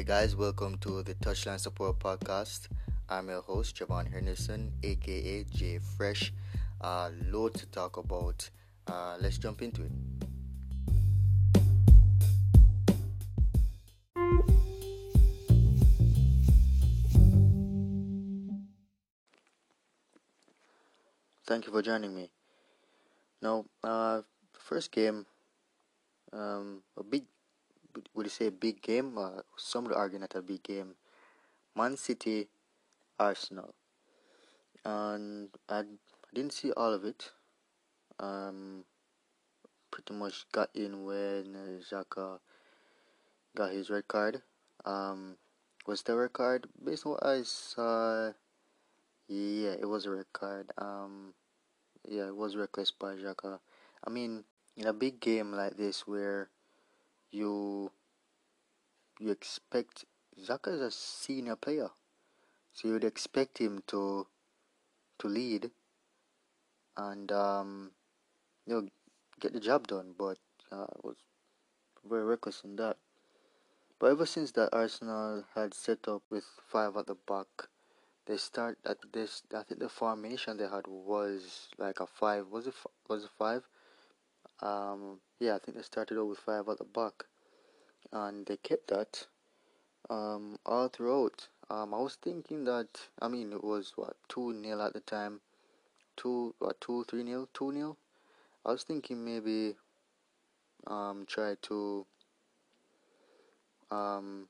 [0.00, 2.68] Hey guys, welcome to the Touchline Support Podcast.
[3.10, 6.32] I'm your host, Javon Henderson, aka J Fresh.
[6.80, 8.48] Uh, load to talk about.
[8.86, 9.92] Uh, let's jump into it.
[21.46, 22.30] Thank you for joining me.
[23.42, 24.22] Now, uh,
[24.54, 25.26] first game,
[26.32, 27.24] um, a big,
[28.14, 29.16] would you say a big game?
[29.18, 30.94] Uh, some would argue not a big game.
[31.76, 32.48] Man City,
[33.18, 33.74] Arsenal,
[34.84, 35.84] and I
[36.34, 37.30] didn't see all of it.
[38.18, 38.84] Um,
[39.90, 42.38] pretty much got in when Xhaka
[43.54, 44.42] got his red card.
[44.84, 45.36] Um,
[45.86, 48.32] was the red card based on what I saw?
[49.28, 50.70] Yeah, it was a red card.
[50.78, 51.34] Um,
[52.08, 53.60] yeah, it was reckless by Xhaka.
[54.06, 54.44] I mean,
[54.76, 56.48] in a big game like this where
[57.30, 57.90] you
[59.18, 60.04] you expect
[60.40, 61.90] Xhaka is a senior player,
[62.72, 64.26] so you'd expect him to
[65.18, 65.70] to lead
[66.96, 67.90] and um,
[68.66, 68.88] you know
[69.40, 70.38] get the job done, but
[70.72, 71.16] uh, was
[72.08, 72.96] very reckless in that.
[73.98, 77.68] But ever since that Arsenal had set up with five at the back,
[78.26, 79.42] they start at this.
[79.54, 82.48] I think the formation they had was like a five.
[82.48, 82.74] Was it
[83.08, 83.68] was it five?
[84.62, 87.24] Um, yeah, I think they started out with five at the back,
[88.12, 89.26] and they kept that
[90.10, 91.48] um, all throughout.
[91.70, 92.88] Um, I was thinking that
[93.20, 95.40] I mean it was what two nil at the time,
[96.16, 97.96] two what two three nil two nil.
[98.66, 99.76] I was thinking maybe
[100.86, 102.06] um try to
[103.90, 104.48] um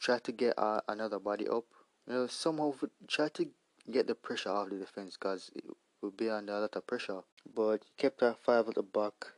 [0.00, 1.64] try to get uh, another body up.
[2.08, 2.74] You know somehow
[3.06, 3.46] try to
[3.88, 5.64] get the pressure off the defense because it
[6.00, 7.22] would be under a lot of pressure.
[7.54, 9.32] But kept that five at the back,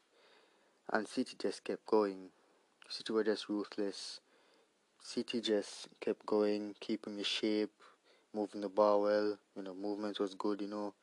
[0.92, 2.30] and City just kept going.
[2.88, 4.20] City were just ruthless.
[5.02, 7.72] City just kept going, keeping the shape,
[8.34, 9.38] moving the ball well.
[9.56, 10.60] You know, movement was good.
[10.60, 10.94] You know,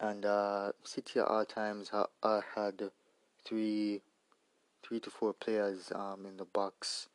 [0.00, 2.90] and uh, City at all times ha- uh, had
[3.44, 4.02] three,
[4.82, 7.08] three to four players um, in the box,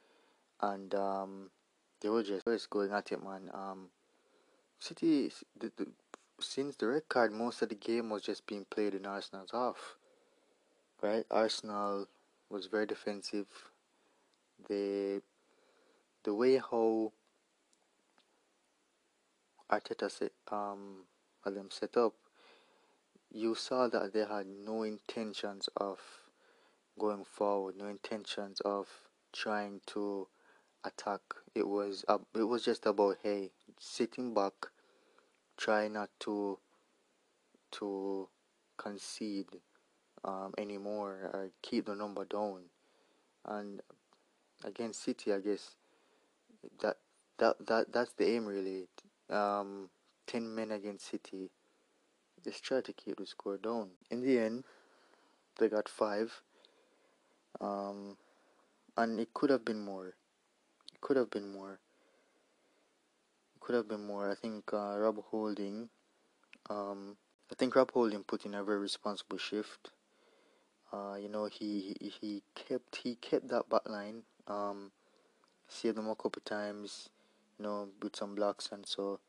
[0.62, 1.50] and um,
[2.02, 3.50] they were just, just going at it, man.
[3.54, 3.90] Um,
[4.80, 5.88] City, the, the,
[6.42, 9.96] since the red card, most of the game was just being played in Arsenal's half.
[11.02, 12.08] Right, Arsenal
[12.50, 13.48] was very defensive.
[14.68, 15.22] They
[16.24, 17.12] the way how
[19.72, 21.06] Arteta set um
[21.44, 22.14] had them set up,
[23.32, 26.00] you saw that they had no intentions of
[27.00, 28.88] going forward, no intentions of
[29.34, 30.28] trying to
[30.84, 31.22] attack.
[31.56, 34.54] It was uh, it was just about hey, sitting back,
[35.62, 36.58] try not to
[37.72, 38.28] to
[38.78, 39.46] concede
[40.26, 42.64] um, anymore or keep the number down.
[43.46, 43.82] And
[44.64, 45.76] against City, I guess
[46.82, 46.98] that
[47.38, 48.88] that that that's the aim really.
[49.30, 49.90] Um,
[50.26, 51.52] ten men against City.
[52.44, 53.92] Just try to keep the score down.
[54.10, 54.64] In the end,
[55.60, 56.42] they got five.
[57.60, 58.18] Um,
[58.98, 60.16] and it could have been more.
[60.94, 61.80] It could have been more.
[63.62, 64.30] Could have been more.
[64.30, 65.90] I think uh, Rob Holding.
[66.70, 67.16] Um,
[67.52, 69.92] I think Rob Holding put in a very responsible shift.
[70.92, 74.24] Uh, you know, he, he he kept he kept that back line.
[74.48, 74.92] Um,
[75.70, 77.10] saved them a couple times,
[77.58, 79.20] you know, with some blocks and so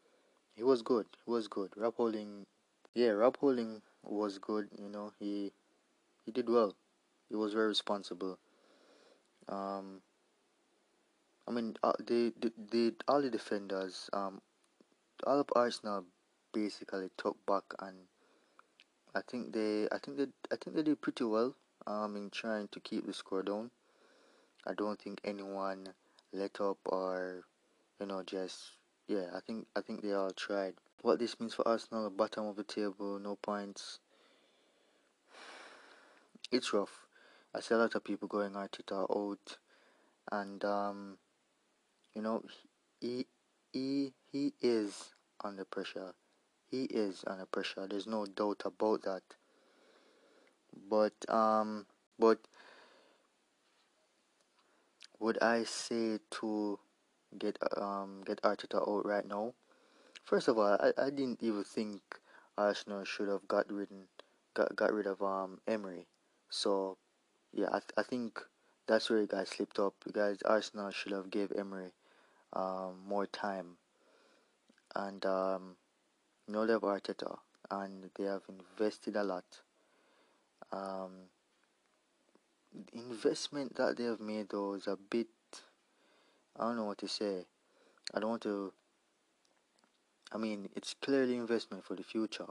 [0.57, 1.07] he was good.
[1.25, 1.71] He was good.
[1.77, 2.47] Rob Holding,
[2.95, 4.69] yeah, Rob Holding was good.
[4.77, 5.53] You know, he
[6.25, 6.75] he did well.
[7.29, 8.39] He was very responsible.
[9.49, 10.03] Um,
[11.47, 14.41] I mean, uh, the, the the all the defenders, um,
[15.27, 16.05] all of Arsenal
[16.53, 17.97] basically took back and
[19.15, 21.55] I think they I think they I think they did pretty well
[21.87, 23.71] um in trying to keep the score down.
[24.67, 25.89] I don't think anyone
[26.33, 27.43] let up or
[28.01, 28.73] you know just
[29.09, 30.75] yeah I think I think they all tried.
[31.03, 33.99] What this means for Arsenal, the bottom of the table, no points.
[36.53, 37.07] It's rough.
[37.55, 39.59] I see a lot of people going Arteta out,
[40.31, 41.17] and um,
[42.15, 42.43] you know
[43.01, 43.27] he
[43.73, 45.13] he he is
[45.43, 46.15] under pressure.
[46.71, 47.87] He is under pressure.
[47.89, 49.23] There's no doubt about that.
[50.89, 51.87] But um,
[52.19, 52.39] but
[55.21, 56.79] would I say to
[57.39, 59.55] get um get Arteta out right now?
[60.25, 62.03] First of all, I, I didn't even think
[62.59, 63.89] Arsenal should have got rid
[64.55, 66.07] got got rid of um Emery.
[66.51, 66.99] So
[67.53, 68.41] yeah, I th- I think
[68.87, 69.95] that's where you guys slipped up.
[70.07, 71.93] You guys Arsenal should have gave Emery
[72.53, 73.77] um more time.
[74.95, 75.77] And um
[76.49, 77.39] know they Arteta
[77.71, 79.45] and they have invested a lot.
[80.71, 81.29] Um
[82.93, 85.29] investment that they have made though is a bit
[86.59, 87.47] I don't know what to say.
[88.13, 88.73] I don't want to.
[90.33, 92.47] I mean, it's clearly investment for the future.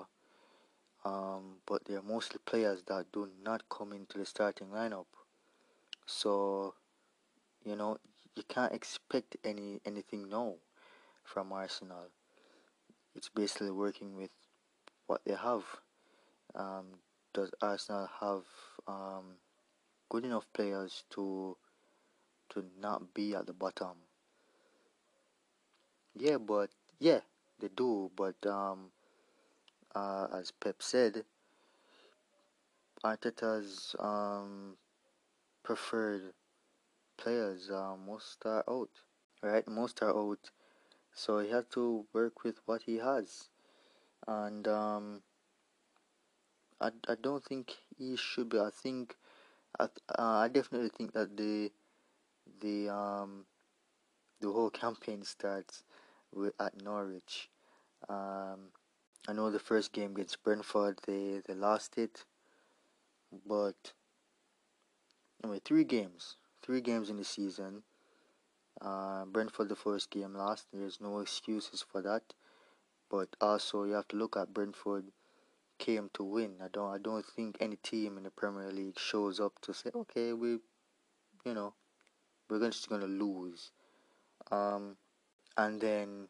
[1.04, 5.06] Um, but they're mostly players that do not come into the starting lineup.
[6.06, 6.76] So,
[7.64, 7.98] you know,
[8.36, 10.56] you can't expect any anything now
[11.24, 12.10] from Arsenal.
[13.16, 14.32] It's basically working with
[15.08, 15.64] what they have.
[16.56, 16.86] Um,
[17.34, 18.44] does Arsenal have
[18.88, 19.36] um,
[20.10, 21.58] good enough players to
[22.50, 23.96] to not be at the bottom?
[26.16, 26.70] Yeah, but
[27.00, 27.20] yeah,
[27.60, 28.12] they do.
[28.16, 28.92] But um,
[29.96, 31.24] uh, as Pep said,
[33.04, 34.78] Arteta's um,
[35.64, 36.34] preferred
[37.22, 38.90] players uh, most are out,
[39.44, 39.68] right?
[39.68, 40.50] Most are out,
[41.14, 43.50] so he has to work with what he has,
[44.28, 45.22] and um,
[46.80, 48.60] I, I don't think he should be.
[48.60, 49.16] I think
[49.80, 49.88] I uh,
[50.46, 51.72] I definitely think that the
[52.60, 53.46] the um
[54.40, 55.84] the whole campaign starts
[56.34, 57.50] with at Norwich.
[58.10, 58.72] Um,
[59.28, 62.26] I know the first game against Brentford they they lost it,
[63.48, 63.94] but
[65.44, 66.38] anyway, three games,
[66.72, 67.84] three games in the season.
[68.80, 70.68] Uh, Brentford the first game lost.
[70.72, 72.22] There's no excuses for that,
[73.10, 75.12] but also you have to look at Brentford
[75.80, 76.54] came to win.
[76.64, 79.90] I don't I don't think any team in the Premier League shows up to say,
[79.94, 80.60] okay, we,
[81.46, 81.74] you know,
[82.50, 83.72] we're just gonna lose.
[84.50, 84.96] Um,
[85.58, 86.30] and then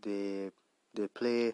[0.00, 0.52] they
[0.94, 1.52] they play.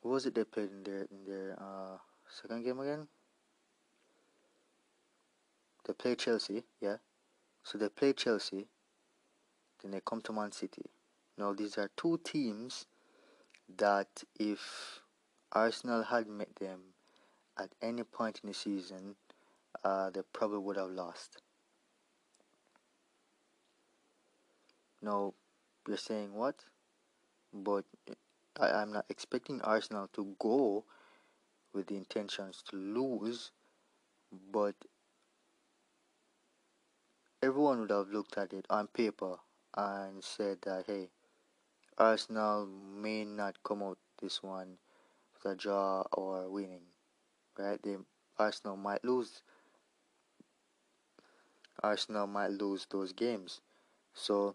[0.00, 3.06] What was it they played in their in their uh, second game again?
[5.86, 6.96] They play Chelsea, yeah.
[7.64, 8.66] So they play Chelsea.
[9.82, 10.86] Then they come to Man City.
[11.38, 12.86] Now these are two teams
[13.76, 15.00] that if
[15.52, 16.80] Arsenal had met them
[17.58, 19.16] at any point in the season,
[19.84, 21.42] uh, they probably would have lost.
[25.00, 25.34] Now,
[25.86, 26.64] you're saying what?
[27.52, 27.84] But
[28.60, 30.84] I, I'm not expecting Arsenal to go
[31.74, 33.50] with the intentions to lose,
[34.52, 34.74] but
[37.42, 39.36] everyone would have looked at it on paper
[39.76, 41.08] and said that, hey,
[41.98, 44.78] Arsenal may not come out this one
[45.34, 46.86] with a draw or winning,
[47.58, 47.82] right?
[47.82, 47.96] They
[48.38, 49.42] Arsenal might lose.
[51.82, 53.60] Arsenal might lose those games,
[54.14, 54.54] so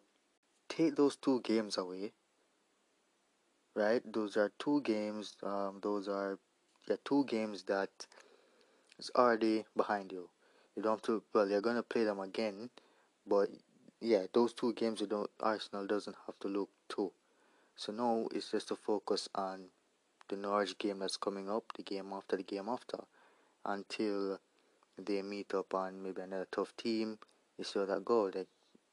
[0.69, 2.13] take those two games away.
[3.75, 4.01] Right?
[4.11, 5.35] Those are two games.
[5.43, 6.39] Um, those are
[6.89, 7.89] yeah two games that
[8.97, 10.29] is already behind you.
[10.77, 11.23] You don't have to.
[11.33, 12.69] Well, you're gonna play them again,
[13.25, 13.49] but
[13.99, 15.29] yeah, those two games you don't.
[15.39, 17.11] Arsenal doesn't have to look to.
[17.75, 19.65] So now it's just to focus on
[20.29, 22.99] the Norwich game that's coming up, the game after the game after,
[23.65, 24.39] until
[25.03, 27.17] they meet up on maybe another tough team.
[27.57, 28.29] You how that goal.
[28.31, 28.45] They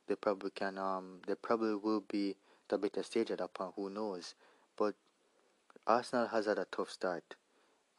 [0.07, 2.37] they probably can um they probably will be
[2.69, 3.75] the better stage at that point.
[3.77, 4.35] Who knows?
[4.75, 4.95] But
[5.87, 7.37] Arsenal has had a tough start.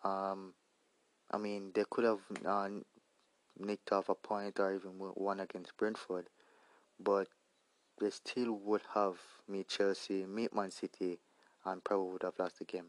[0.03, 0.53] Um,
[1.29, 2.69] I mean they could have uh,
[3.59, 6.27] nicked off a point or even won against Brentford,
[6.99, 7.27] but
[7.99, 9.15] they still would have
[9.47, 11.19] meet Chelsea, meet Man City,
[11.65, 12.87] and probably would have lost the game.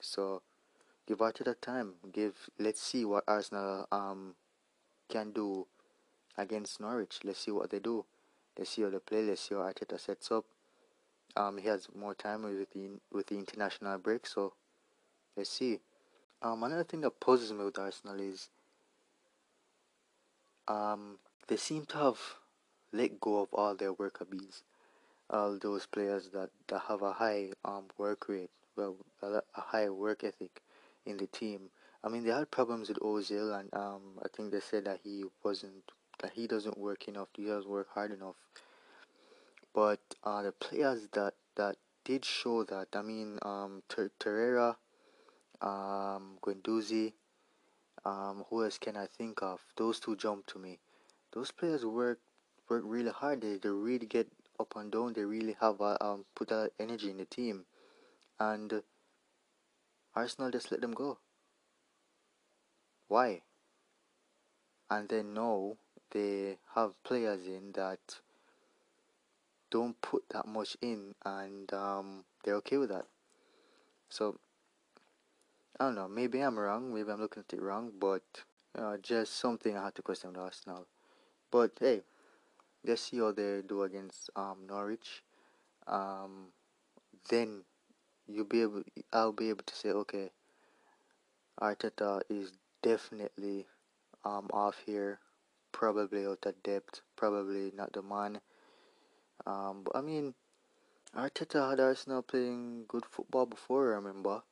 [0.00, 0.42] So
[1.06, 1.94] give Arteta time.
[2.12, 4.34] Give let's see what Arsenal um
[5.08, 5.66] can do
[6.38, 7.20] against Norwich.
[7.24, 8.04] Let's see what they do.
[8.56, 9.22] Let's see how they play.
[9.22, 10.44] Let's see how Arteta sets up.
[11.36, 14.54] Um, he has more time with the with the international break, so
[15.36, 15.80] let's see.
[16.42, 18.48] Um, another thing that puzzles me with Arsenal is
[20.68, 22.18] um they seem to have
[22.92, 24.62] let go of all their worker bees,
[25.28, 29.88] all those players that, that have a high um work rate, well a, a high
[29.88, 30.62] work ethic
[31.06, 31.70] in the team.
[32.02, 35.24] I mean they had problems with Ozil and um I think they said that he
[35.42, 38.36] wasn't that he doesn't work enough, he doesn't work hard enough.
[39.72, 44.76] But uh, the players that that did show that, I mean, um, Ter- Torreira,
[45.60, 47.12] um, Guendouzi,
[48.04, 49.60] um, who else can I think of?
[49.76, 50.78] Those two jump to me.
[51.32, 52.18] Those players work
[52.68, 53.40] work really hard.
[53.42, 54.28] They, they really get
[54.58, 55.12] up and down.
[55.12, 57.64] They really have a, um put a energy in the team,
[58.38, 58.80] and uh,
[60.14, 61.18] Arsenal just let them go.
[63.08, 63.42] Why?
[64.90, 65.76] And then now
[66.10, 67.98] they have players in that
[69.70, 73.06] don't put that much in, and um, they're okay with that.
[74.08, 74.38] So
[75.80, 76.08] I don't know.
[76.08, 76.92] Maybe I'm wrong.
[76.92, 78.22] Maybe I'm looking at it wrong, but
[78.78, 80.86] uh, just something I had to question with Arsenal.
[81.50, 82.02] But hey,
[82.84, 85.22] let's see how they do against um, Norwich.
[85.86, 86.48] Um,
[87.30, 87.62] then
[88.28, 88.82] you'll be able.
[89.10, 90.28] I'll be able to say, okay,
[91.58, 93.64] Arteta is definitely
[94.22, 95.18] um, off here
[95.72, 98.40] probably out of depth, probably not the man.
[99.46, 100.34] Um, but I mean,
[101.16, 103.94] Arteta had Arsenal playing good football before.
[103.94, 104.42] I remember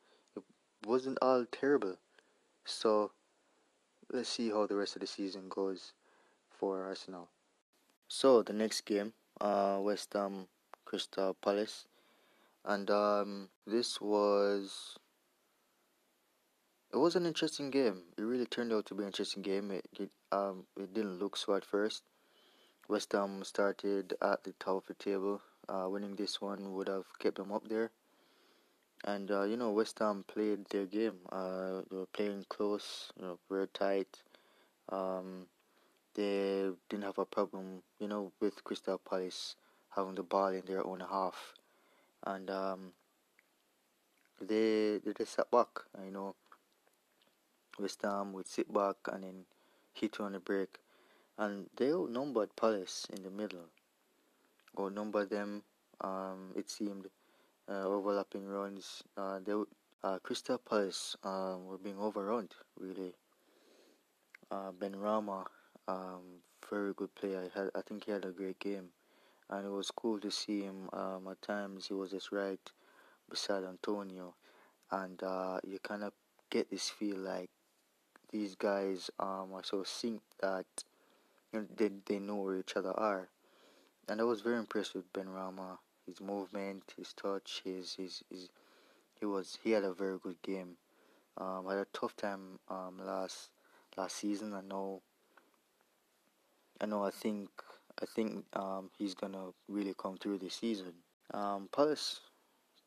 [0.87, 1.97] wasn't all terrible.
[2.65, 3.13] So
[4.13, 5.93] let's see how the rest of the season goes
[6.51, 7.29] for Arsenal.
[8.09, 10.47] So the next game, uh, West Ham
[10.85, 11.87] Crystal Palace,
[12.65, 14.99] and um, this was
[16.93, 18.03] it was an interesting game.
[18.17, 19.71] It really turned out to be an interesting game.
[19.71, 22.03] It, it um it didn't look so at first.
[22.89, 25.43] West Ham started at the top of the table.
[25.69, 27.91] Uh, winning this one would have kept them up there.
[29.05, 31.19] And uh, you know West Ham played their game.
[31.31, 34.23] Uh, they were playing close, you know, very tight.
[34.91, 35.47] Um,
[36.15, 39.55] they didn't have a problem, you know, with Crystal Palace
[39.95, 41.55] having the ball in their own half,
[42.27, 42.93] and um,
[44.41, 45.69] they they just sat back,
[46.05, 46.35] you know.
[47.79, 49.45] West Ham would sit back and then
[49.95, 50.79] hit on the break,
[51.39, 53.67] and they outnumbered Palace in the middle.
[54.79, 55.63] Outnumbered them.
[56.01, 57.09] Um, it seemed uh,
[57.75, 59.03] overlapping runs.
[59.17, 59.53] Uh, they
[60.03, 62.49] uh, Crystal Palace um, were being overrun
[62.79, 63.15] really.
[64.51, 65.45] Uh, Benrahma
[65.89, 67.51] um, very good player.
[67.55, 68.91] Had, I think he had a great game,
[69.51, 70.89] and it was cool to see him.
[70.93, 72.61] Um, at times he was just right
[73.29, 74.35] beside Antonio,
[74.91, 76.13] and uh, you kind of
[76.51, 77.51] get this feel like
[78.31, 80.67] these guys um, are so synced that
[81.53, 83.29] you know, they they know where each other are,
[84.09, 85.79] and I was very impressed with Benrahma.
[86.09, 88.49] His movement, his touch, his his, his
[89.21, 90.77] he was he had a very good game.
[91.37, 93.51] Um, had a tough time um, last
[93.97, 94.55] last season.
[94.55, 95.03] I know
[96.81, 97.05] I know.
[97.05, 97.51] I think.
[98.01, 100.93] I think um, he's gonna really come through this season.
[101.35, 102.21] Um, Palace,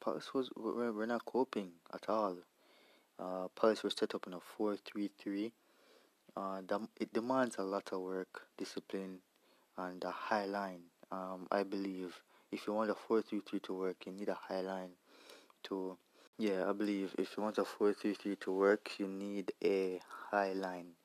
[0.04, 2.38] Palace was we're, we're not coping at all.
[3.20, 5.52] Uh, Palace were set up in a four-three-three.
[6.38, 6.62] Uh,
[6.98, 9.20] it demands a lot of work, discipline,
[9.78, 10.84] and a high line.
[11.12, 14.92] Um, I believe if you want a four-three-three to work, you need a high line.
[15.64, 15.98] To
[16.38, 20.96] yeah, I believe if you want a four-three-three to work, you need a high line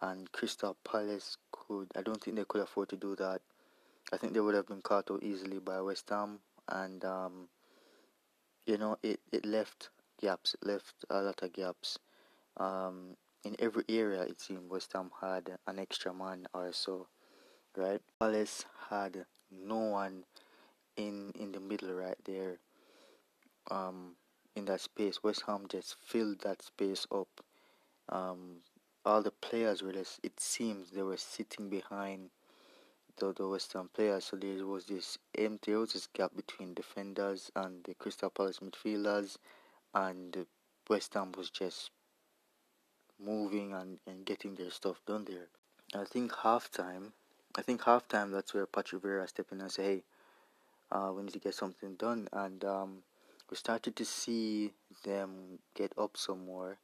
[0.00, 1.88] and Crystal Palace could.
[1.96, 3.40] I don't think they could afford to do that.
[4.12, 7.48] I think they would have been caught out easily by West Ham, and um,
[8.66, 10.54] you know it, it left gaps.
[10.54, 11.98] It left a lot of gaps.
[12.56, 17.08] Um, in every area, it seemed West Ham had an extra man or so,
[17.76, 18.00] right?
[18.20, 20.24] Palace had no one
[20.96, 22.58] in in the middle right there.
[23.70, 24.16] Um,
[24.54, 27.28] in that space, West Ham just filled that space up.
[28.08, 28.62] Um,
[29.04, 32.30] all the players were just, it seems they were sitting behind
[33.18, 34.24] the, the West Ham players.
[34.24, 39.36] So there was this empty, was this gap between defenders and the Crystal Palace midfielders,
[39.94, 40.46] and
[40.88, 41.90] West Ham was just
[43.22, 45.48] moving and, and getting their stuff done there.
[45.94, 47.12] I think halftime,
[47.56, 50.02] I think halftime that's where Patrick Vieira stepped in and said, "Hey,
[50.90, 53.02] uh, we need to get something done." And um,
[53.50, 54.72] we started to see
[55.04, 56.78] them get up some more,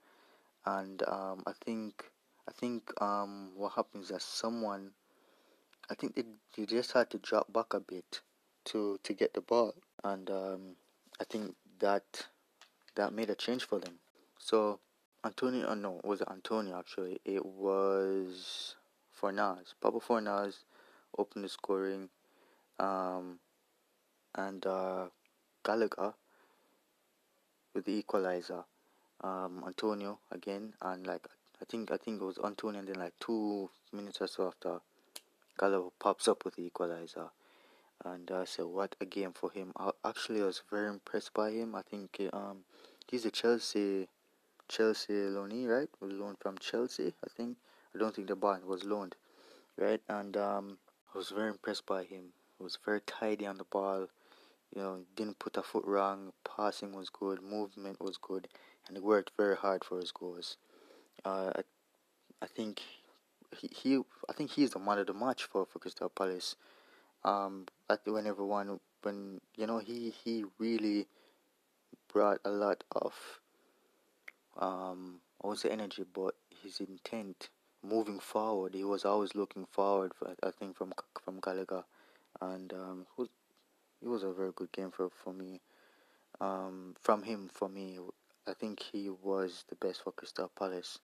[0.65, 2.11] and um, I think
[2.49, 4.93] I think um, what happens is someone,
[5.91, 6.25] I think they,
[6.57, 8.21] they just had to drop back a bit
[8.67, 10.77] to to get the ball, and um,
[11.21, 12.27] I think that
[12.95, 13.95] that made a change for them.
[14.39, 14.81] So
[15.25, 17.21] Antonio, uh, no, was it Antonio actually?
[17.25, 18.77] It was
[19.19, 20.65] Fornals, Pablo Fornals
[21.17, 22.09] opened the scoring,
[22.79, 23.39] um,
[24.35, 25.07] and uh,
[25.65, 26.15] Gallagher
[27.75, 28.65] with the equalizer.
[29.23, 31.29] Um, Antonio again, and like
[31.61, 34.81] I think I think it was Antonio, and then like two minutes or so after,
[35.59, 37.31] Gallo pops up with the equalizer,
[38.05, 41.51] and I uh, said, "What a game for him!" I, actually, was very impressed by
[41.51, 41.77] him.
[41.77, 42.65] I think um,
[43.09, 44.09] he's a Chelsea
[44.69, 45.89] Chelsea loanee, right?
[46.01, 47.59] Was loaned from Chelsea, I think.
[47.95, 49.15] I don't think the bond was loaned,
[49.77, 50.01] right?
[50.09, 50.79] And um,
[51.15, 52.33] I was very impressed by him.
[52.57, 54.09] He was very tidy on the ball.
[54.75, 56.33] You know, didn't put a foot wrong.
[56.45, 57.43] Passing was good.
[57.43, 58.49] Movement was good,
[58.87, 60.57] and he worked very hard for his goals.
[61.25, 61.63] Uh, I,
[62.41, 62.81] I think
[63.57, 66.57] he, he I think he's the man of the match for, for Crystal Palace.
[67.25, 67.67] Um,
[68.05, 71.07] when everyone when you know he he really
[72.13, 73.15] brought a lot of
[74.59, 77.51] um I say energy, but his intent
[77.83, 78.75] moving forward.
[78.75, 80.13] He was always looking forward.
[80.15, 81.85] For, I think from from Gallagher,
[82.41, 83.07] and um,
[84.03, 85.61] it was a very good game for for me.
[86.41, 87.99] Um, from him for me,
[88.47, 90.99] I think he was the best for Crystal Palace.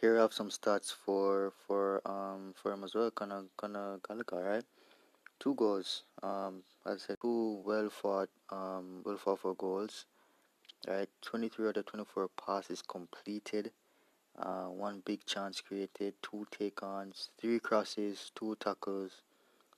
[0.00, 3.10] Here I have some stats for for um for him as well.
[3.10, 4.64] Conor Conor Gallagher, right?
[5.38, 6.02] Two goals.
[6.22, 10.06] Um, I said two well fought um well fought for goals.
[10.86, 13.72] Right, 23 out of 24 passes completed.
[14.38, 19.22] Uh, one big chance created, two take-ons, three crosses, two tackles,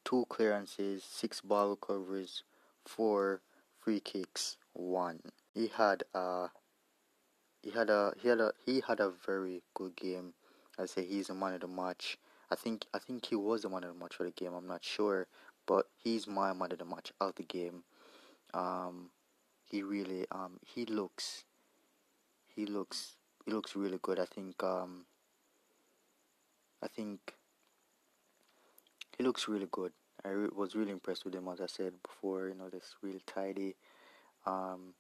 [0.05, 2.43] two clearances, six ball recoveries,
[2.85, 3.43] four
[3.79, 5.21] free kicks, one.
[5.55, 6.51] He had a
[7.63, 10.35] he had a he had a he had a very good game.
[10.79, 12.19] I say he's a man of the match.
[12.51, 14.55] I think I think he was the man of the match for the game.
[14.55, 15.27] I'm not sure,
[15.67, 17.85] but he's my man of the match of the game.
[18.55, 19.11] Um,
[19.65, 21.45] he really um he looks
[22.47, 24.19] he looks he looks really good.
[24.19, 25.07] I think um
[26.83, 27.35] I think
[29.19, 29.93] he looks really good.
[30.25, 32.49] I re- was really impressed with him as I said before.
[32.49, 33.75] You know, this real tidy,
[34.47, 34.95] um,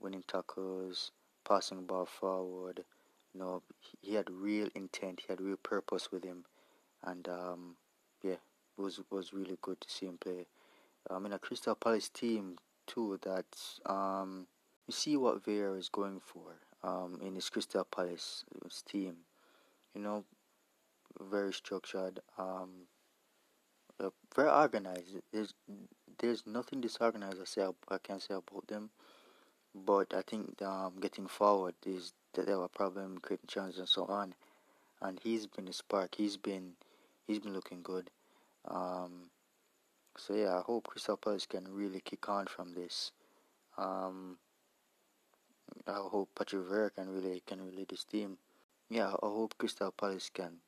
[0.00, 1.10] winning tackles,
[1.46, 2.84] passing ball forward.
[3.34, 3.62] You know,
[4.00, 5.20] he had real intent.
[5.20, 6.44] He had real purpose with him,
[7.04, 7.76] and um,
[8.22, 10.46] yeah, it was was really good to see him play.
[11.08, 13.46] Um, mean, a Crystal Palace team too that
[13.86, 14.46] um,
[14.86, 18.44] you see what Vieira is going for um, in his Crystal Palace
[18.86, 19.16] team.
[19.94, 20.24] You know,
[21.20, 22.86] very structured, um,
[24.00, 25.16] uh, very organized.
[25.32, 25.54] There's
[26.18, 28.90] there's nothing disorganized I say I can say about them,
[29.74, 33.88] but I think um, getting forward is that they have a problem creating chances and
[33.88, 34.34] so on.
[35.02, 36.14] And he's been a spark.
[36.16, 36.72] He's been
[37.26, 38.10] he's been looking good.
[38.68, 39.30] Um,
[40.16, 43.12] so yeah, I hope Crystal Palace can really kick on from this.
[43.78, 44.36] Um,
[45.86, 48.36] I hope Patrick Vieira can really can really this team.
[48.90, 50.58] Yeah, I hope Crystal Palace can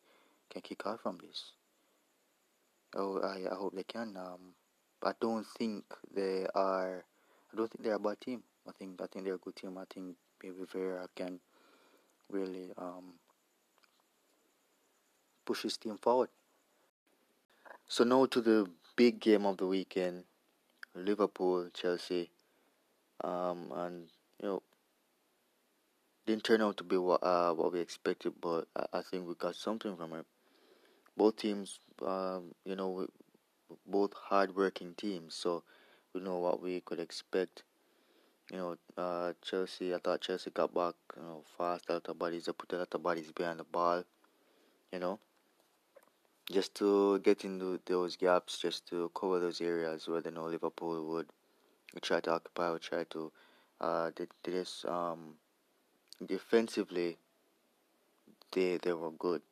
[0.48, 1.52] can kick on from this.
[2.94, 4.16] Oh, I I hope they can.
[4.16, 4.54] Um,
[5.02, 5.84] I don't think
[6.14, 7.04] they are.
[7.52, 8.42] I don't think they're a bad team.
[8.68, 9.78] I think I think they're a good team.
[9.78, 11.40] I think maybe Vieira can
[12.30, 13.14] really um
[15.44, 16.28] push his team forward.
[17.88, 20.25] So now to the big game of the weekend,
[20.94, 22.30] Liverpool Chelsea,
[23.22, 24.08] um, and
[24.40, 24.62] you know
[26.26, 29.35] didn't turn out to be what uh, what we expected, but I, I think we
[29.35, 30.26] got something from it.
[31.16, 33.07] Both teams, um, you know,
[33.87, 35.62] both hard-working teams, so
[36.14, 37.64] we know what we could expect.
[38.51, 39.94] You know, uh, Chelsea.
[39.94, 41.87] I thought Chelsea got back, you know, fast.
[41.88, 42.46] A lot of bodies.
[42.46, 44.05] They put a lot of bodies behind the ball.
[44.92, 45.18] You know,
[46.51, 51.05] just to get into those gaps, just to cover those areas where they know Liverpool
[51.12, 51.29] would
[52.03, 53.33] try to occupy or try to
[53.81, 55.35] uh, they, they just um,
[56.27, 57.18] defensively
[58.53, 59.42] they they were good.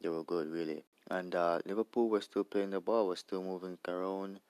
[0.00, 0.84] They were good really.
[1.10, 4.40] And uh, Liverpool were still playing the ball, was still moving around.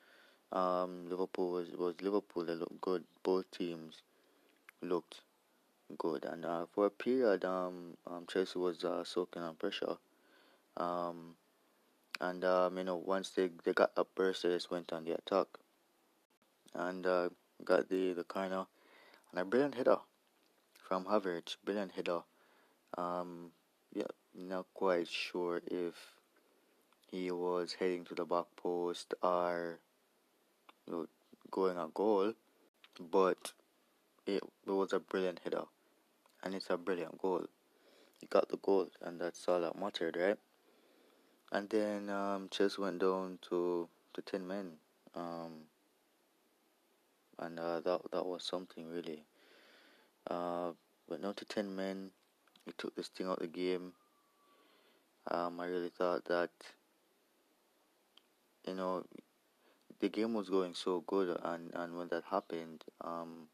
[0.52, 2.44] Um, Liverpool was, was Liverpool.
[2.44, 3.04] They looked good.
[3.22, 4.02] Both teams
[4.82, 5.22] looked
[5.98, 6.24] good.
[6.24, 9.96] And uh, for a period, um, um, Chelsea was uh, soaking on pressure.
[10.76, 11.36] Um,
[12.22, 15.12] and um, you know once they they got up burst, they just went on the
[15.12, 15.46] attack,
[16.74, 17.28] and uh,
[17.64, 18.66] got the the corner,
[19.30, 19.98] and a brilliant header
[20.88, 22.20] from Havertz, brilliant header.
[22.96, 23.50] Um,
[23.92, 25.94] yeah, not quite sure if
[27.10, 29.78] he was heading to the back post or
[30.86, 31.06] you know,
[31.50, 32.32] going a goal,
[32.98, 33.52] but
[34.26, 35.64] it, it was a brilliant header,
[36.42, 37.46] and it's a brilliant goal.
[38.20, 40.38] He got the goal, and that's all that mattered, right?
[41.52, 44.72] And then um, Chelsea went down to, to 10 men.
[45.14, 45.52] Um,
[47.38, 49.24] and uh, that, that was something really.
[50.30, 50.70] Uh,
[51.06, 52.10] but not to 10 men.
[52.64, 53.92] He took this thing out of the game.
[55.30, 56.50] Um, I really thought that,
[58.66, 59.04] you know,
[60.00, 63.48] the game was going so good, and, and when that happened, um,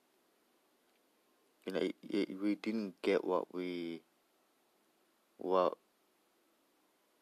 [1.66, 4.00] you know, it, it, we didn't get what we
[5.36, 5.76] what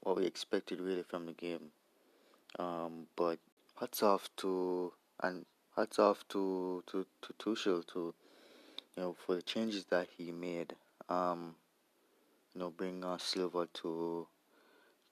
[0.01, 1.73] what we expected really from the game.
[2.59, 3.39] Um, but
[3.79, 5.45] hats off to and
[5.77, 8.15] hats off to to to Tuchel to
[8.97, 10.75] you know for the changes that he made.
[11.09, 11.57] Um,
[12.55, 14.27] you know, bring uh, Silva to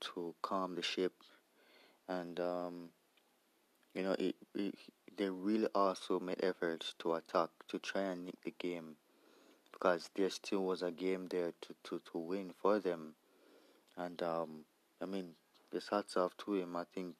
[0.00, 1.12] to calm the ship,
[2.08, 2.88] and um,
[3.94, 4.74] you know, it, it,
[5.16, 8.96] they really also made efforts to attack to try and nick the game
[9.72, 13.14] because there still was a game there to, to, to win for them,
[13.96, 14.64] and um,
[15.00, 15.30] I mean,
[15.72, 16.76] this hats off to him.
[16.76, 17.14] I think.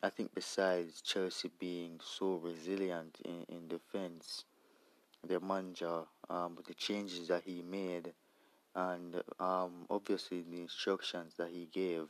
[0.00, 4.44] I think besides Chelsea being so resilient in, in defense,
[5.26, 8.12] their manager um, with the changes that he made,
[8.78, 12.06] and um, obviously the instructions that he gave,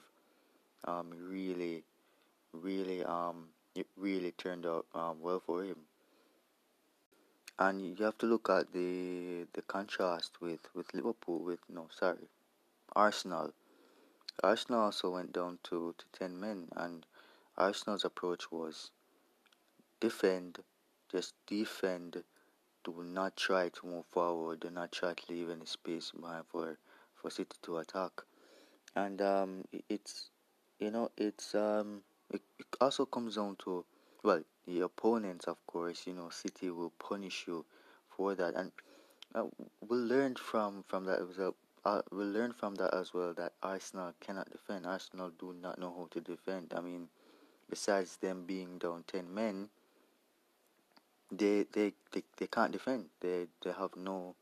[0.84, 1.82] um, really,
[2.52, 5.76] really, um, it really turned out um, well for him.
[7.58, 12.28] And you have to look at the the contrast with, with Liverpool, with no sorry,
[12.94, 13.52] Arsenal.
[14.44, 17.04] Arsenal also went down to, to 10 men, and
[17.56, 18.90] Arsenal's approach was
[20.00, 20.58] defend,
[21.10, 22.22] just defend,
[22.84, 26.78] do not try to move forward, do not try to leave any space behind for
[27.14, 28.12] for City to attack.
[28.94, 30.30] And um, it's
[30.78, 33.84] you know it's um, it, it also comes down to
[34.22, 37.64] well the opponents of course you know City will punish you
[38.08, 38.72] for that and
[39.34, 39.44] uh,
[39.88, 41.52] we learned from from that it was a
[41.84, 44.84] uh, we learned from that as well that Arsenal cannot defend.
[44.84, 46.74] Arsenal do not know how to defend.
[46.76, 47.08] I mean,
[47.70, 49.68] besides them being down ten men,
[51.30, 53.06] they they they, they can't defend.
[53.20, 54.34] They they have no.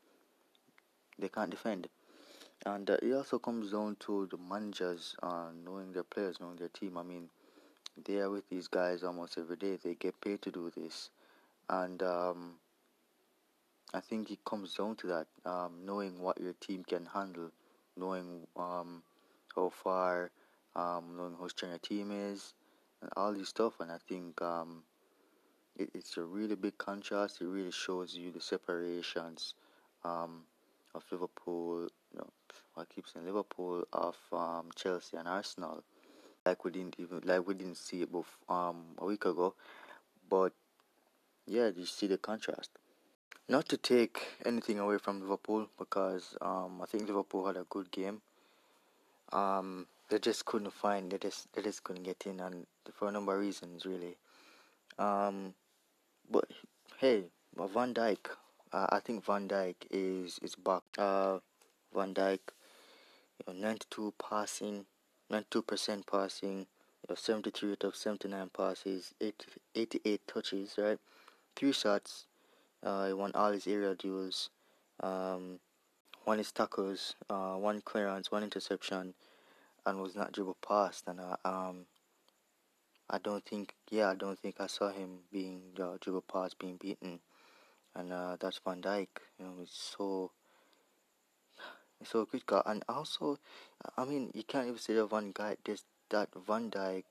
[1.19, 1.87] They can't defend,
[2.65, 6.69] and uh, it also comes down to the managers uh, knowing their players, knowing their
[6.69, 6.97] team.
[6.97, 7.29] I mean,
[8.05, 9.77] they are with these guys almost every day.
[9.77, 11.09] They get paid to do this,
[11.69, 12.59] and um,
[13.93, 17.51] I think it comes down to that, um, knowing what your team can handle,
[17.95, 19.01] knowing um,
[19.55, 20.29] how far,
[20.75, 22.53] um, knowing how strong your team is,
[23.01, 23.79] and all this stuff.
[23.79, 24.83] And I think um,
[25.77, 27.41] it, it's a really big contrast.
[27.41, 29.53] It really shows you the separations
[30.03, 30.41] um,
[30.93, 31.87] of Liverpool.
[32.13, 32.29] You know,
[32.77, 35.83] I keep saying Liverpool of um, Chelsea and Arsenal.
[36.45, 39.53] Like we didn't even like we didn't see it both um, a week ago,
[40.29, 40.53] but
[41.45, 42.71] yeah, you see the contrast.
[43.49, 47.91] Not to take anything away from Liverpool because um, I think Liverpool had a good
[47.91, 48.21] game.
[49.31, 53.11] Um, they just couldn't find they just they just couldn't get in and for a
[53.11, 54.15] number of reasons really.
[54.97, 55.53] Um,
[56.29, 56.45] but
[56.97, 57.23] hey,
[57.55, 58.29] Van Dijk.
[58.73, 60.83] uh, I think Van Dijk is is back.
[60.97, 61.39] Uh,
[61.93, 62.39] Van Dijk,
[63.45, 64.85] you know, 92 passing,
[65.29, 70.99] 92 percent passing, you know, 73 out of 79 passes, 80, 88 touches, right?
[71.55, 72.25] Three shots,
[72.83, 74.49] uh, he won all his aerial duels,
[75.01, 75.59] um,
[76.25, 79.13] won his tackles, uh, one clearance, one interception,
[79.85, 81.05] and was not dribbled past.
[81.07, 81.85] And uh, um,
[83.09, 86.77] I don't think, yeah, I don't think I saw him being uh, dribbled past, being
[86.77, 87.19] beaten.
[87.95, 89.07] And uh, that's Van Dijk.
[89.39, 90.31] You know, it's so,
[92.01, 92.61] it's so good guy.
[92.65, 93.39] And also,
[93.97, 95.57] I mean, you can't even say that Van Dijk.
[95.65, 97.03] There's that Van Dijk,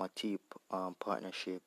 [0.00, 1.62] Matip um, partnership.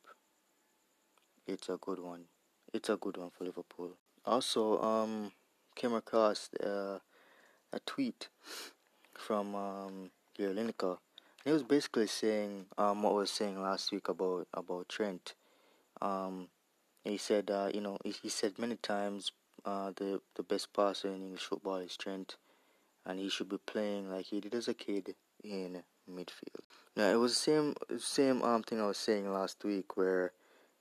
[1.48, 2.26] It's a good one
[2.74, 3.92] it's a good one for Liverpool.
[4.26, 5.32] Also, um,
[5.76, 7.00] came across uh,
[7.74, 8.30] a tweet
[9.14, 10.98] from um, Gary Lineker.
[11.44, 15.34] He was basically saying um, what I was saying last week about about Trent.
[16.02, 16.50] Um,
[17.04, 19.32] he said, uh, you know, he, he said many times
[19.66, 22.38] uh, the the best passer in English football is Trent,
[23.06, 26.62] and he should be playing like he did as a kid in midfield.
[26.96, 30.34] Now it was the same same um thing I was saying last week where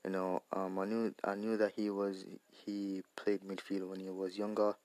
[0.03, 4.09] you know, um, I knew I knew that he was he played midfield when he
[4.09, 4.75] was younger,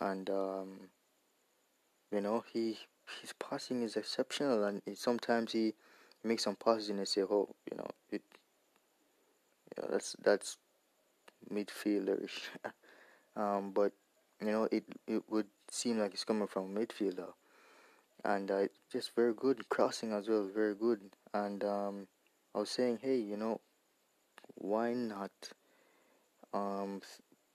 [0.00, 0.80] and um,
[2.12, 2.78] you know he
[3.20, 5.74] his passing is exceptional, and sometimes he
[6.24, 8.22] makes some passes and I say, oh, you know, it,
[9.76, 10.56] you know, that's that's
[11.52, 12.48] midfielderish,
[13.36, 13.92] um, but
[14.40, 17.32] you know it it would seem like it's coming from a midfielder,
[18.24, 21.00] and uh, just very good crossing as well, very good,
[21.34, 22.06] and um,
[22.54, 23.60] I was saying, hey, you know,
[24.56, 25.30] why not
[26.52, 27.00] um,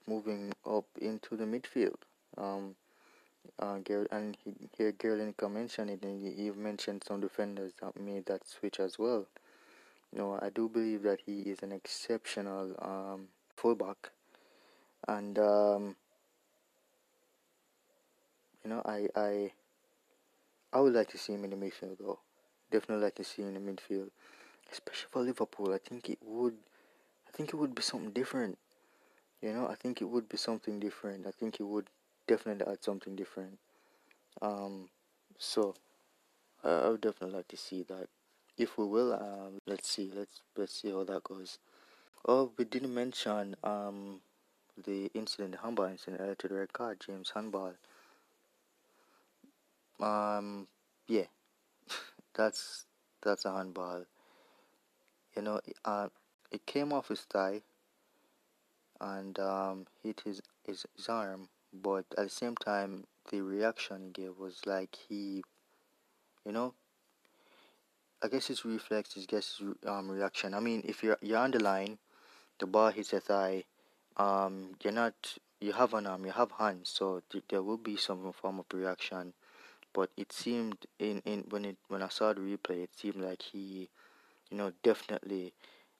[0.06, 1.96] moving up into the midfield?
[2.36, 2.74] Um,
[3.58, 3.78] uh,
[4.10, 8.26] and he, here Gary Lineker mentioned it, and he, he mentioned some defenders that made
[8.26, 9.26] that switch as well.
[10.12, 14.10] You know, I do believe that he is an exceptional um, fullback,
[15.08, 15.96] and um,
[18.64, 19.52] you know, I I
[20.72, 22.18] I would like to see him in the midfield though.
[22.70, 24.10] Definitely like to see him in the midfield,
[24.72, 25.72] especially for Liverpool.
[25.72, 26.56] I think it would
[27.28, 28.58] I think it would be something different.
[29.42, 31.26] You know, I think it would be something different.
[31.26, 31.88] I think it would
[32.26, 33.58] definitely add something different.
[34.42, 34.88] Um,
[35.38, 35.74] so
[36.64, 38.08] I would definitely like to see that.
[38.56, 40.12] If we will, um, let's see.
[40.14, 41.58] Let's let's see how that goes.
[42.26, 44.20] Oh, we didn't mention um
[44.86, 47.74] the incident, the handball incident uh, to the red card, James handball.
[50.00, 50.68] Um,
[51.08, 51.26] yeah,
[52.34, 52.86] that's
[53.22, 54.04] that's a handball.
[55.36, 56.08] You know, uh,
[56.50, 57.62] it came off his thigh
[59.00, 61.48] and um, hit his, his, his arm,
[61.82, 65.42] but at the same time, the reaction he gave was like he,
[66.44, 66.74] you know,
[68.22, 70.54] I guess his reflex, his guess um, reaction.
[70.54, 71.98] I mean, if you're you're on the line,
[72.58, 73.64] the ball hits your thigh,
[74.16, 75.14] um, you're not,
[75.60, 78.66] you have an arm, you have hands, so th- there will be some form of
[78.72, 79.34] reaction.
[79.92, 83.42] But it seemed in, in when it when I saw the replay, it seemed like
[83.42, 83.88] he,
[84.50, 85.54] you know, definitely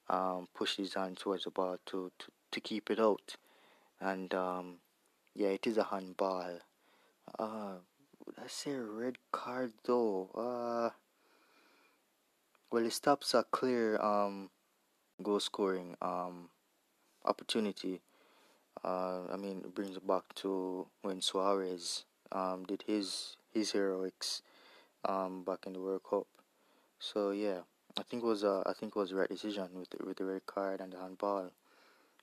[0.09, 3.35] um, push his hand towards the ball to, to, to keep it out.
[4.01, 4.75] And um,
[5.35, 6.59] yeah, it is a handball.
[7.37, 7.75] Uh,
[8.41, 10.29] I say a red card though?
[10.33, 10.89] Uh,
[12.71, 14.49] well, it stops a clear um,
[15.21, 16.49] goal scoring um,
[17.25, 18.01] opportunity.
[18.83, 24.41] Uh, I mean, it brings back to when Suarez um, did his his heroics
[25.07, 26.27] um, back in the World Cup.
[26.99, 27.59] So yeah,
[27.97, 30.17] I think it was a I think it was the right decision with the, with
[30.17, 31.51] the red card and the handball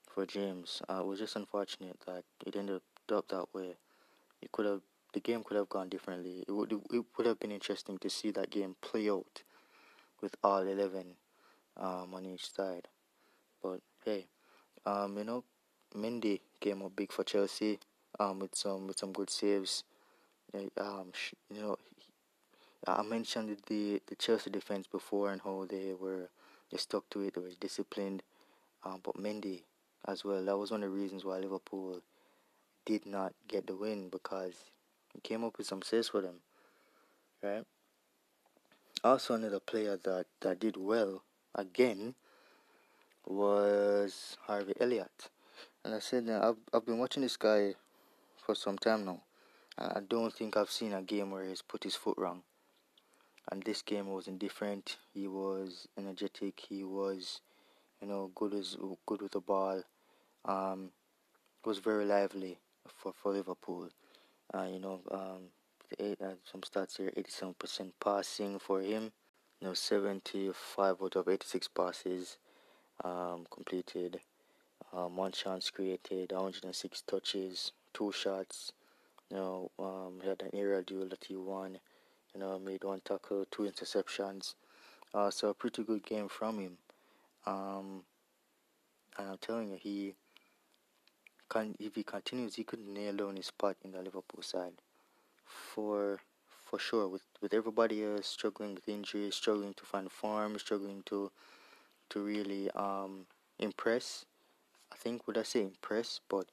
[0.09, 0.83] for James.
[0.89, 2.83] Uh, it was just unfortunate that it ended up
[3.29, 3.77] that way.
[4.41, 4.81] It could have
[5.13, 6.45] the game could have gone differently.
[6.47, 9.43] It would it would have been interesting to see that game play out
[10.21, 11.17] with all eleven
[11.77, 12.89] um, on each side.
[13.63, 14.27] But hey,
[14.87, 15.45] um, you know,
[15.95, 17.79] Mendy came up big for Chelsea
[18.19, 19.85] um, with some with some good saves.
[20.55, 21.13] Um,
[21.51, 21.77] you know,
[22.87, 26.29] I mentioned the the Chelsea defense before and how they were
[26.71, 27.35] they stuck to it.
[27.35, 28.23] They were disciplined.
[28.85, 29.63] Um, but Mendy
[30.07, 30.45] as well.
[30.45, 32.01] That was one of the reasons why Liverpool
[32.85, 34.55] did not get the win because
[35.13, 36.37] he came up with some saves for them,
[37.43, 37.65] right?
[39.05, 41.23] Also, another player that that did well
[41.55, 42.15] again
[43.27, 45.31] was Harvey Elliott.
[45.85, 47.75] And I said I've, I've been watching this guy
[48.37, 49.23] for some time now.
[49.79, 52.43] And I don't think I've seen a game where he's put his foot wrong.
[53.51, 54.99] And this game was indifferent.
[55.13, 56.61] He was energetic.
[56.69, 57.41] He was,
[58.01, 59.83] you know, good as good with the ball.
[60.45, 60.91] Um,
[61.65, 63.89] was very lively for, for Liverpool.
[64.53, 65.49] Uh, you know, um,
[65.99, 69.13] eight, uh, some stats here: 87% passing for him.
[69.61, 72.37] You know, 75 out of 86 passes
[73.05, 74.21] um, completed.
[74.93, 78.73] Um, one chance created, 106 touches, two shots.
[79.31, 81.79] You know, um, he had an aerial duel that he won.
[82.35, 84.55] You know, made one tackle, two interceptions.
[85.15, 86.79] Uh, so a pretty good game from him.
[87.47, 88.03] Um,
[89.19, 90.15] and I'm telling you, he
[91.79, 94.75] if he continues, he could nail down his spot in the Liverpool side
[95.45, 97.09] for for sure.
[97.09, 101.31] With with everybody else struggling with injuries, struggling to find form, struggling to
[102.11, 103.27] to really um,
[103.59, 104.25] impress.
[104.93, 106.47] I think would I say impress, but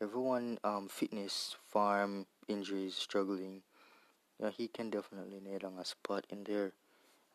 [0.00, 3.62] everyone um, fitness, farm, injuries, struggling.
[4.56, 6.72] He can definitely nail down a spot in there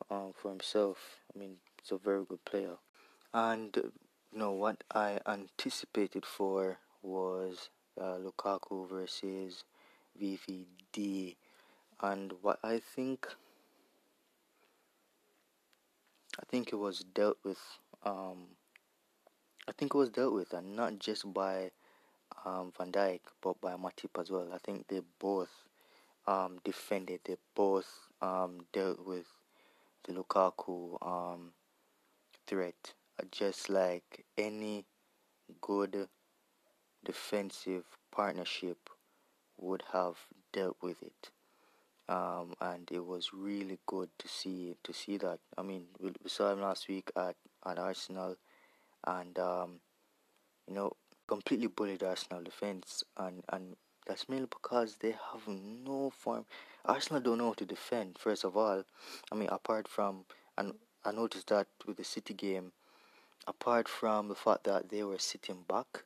[0.10, 1.20] um, for himself.
[1.34, 2.78] I mean, he's a very good player.
[3.34, 9.64] And you know what I anticipated for was uh, Lukaku versus
[10.22, 11.36] VVD,
[12.02, 13.28] and what I think
[16.40, 17.60] I think it was dealt with.
[18.04, 18.48] Um,
[19.68, 21.72] I think it was dealt with, and not just by
[22.46, 24.50] um, Van Dijk, but by Matip as well.
[24.54, 25.50] I think they both
[26.28, 27.22] um, defended.
[27.24, 27.88] They both
[28.22, 29.28] um, dealt with
[30.04, 31.54] the Lukaku um,
[32.48, 32.94] threat,
[33.32, 34.86] just like any
[35.62, 36.08] good
[37.06, 38.90] defensive partnership
[39.58, 40.18] would have
[40.52, 41.32] dealt with it
[42.08, 45.40] um, and it was really good to see to see that.
[45.58, 48.36] I mean, we, we saw him last week at, at Arsenal,
[49.06, 49.80] and um,
[50.68, 50.94] you know,
[51.28, 56.46] completely bullied Arsenal defense, and and that's mainly because they have no form.
[56.86, 58.18] Arsenal don't know how to defend.
[58.20, 58.84] First of all,
[59.32, 60.26] I mean, apart from
[60.58, 62.72] and I noticed that with the City game,
[63.48, 66.04] apart from the fact that they were sitting back.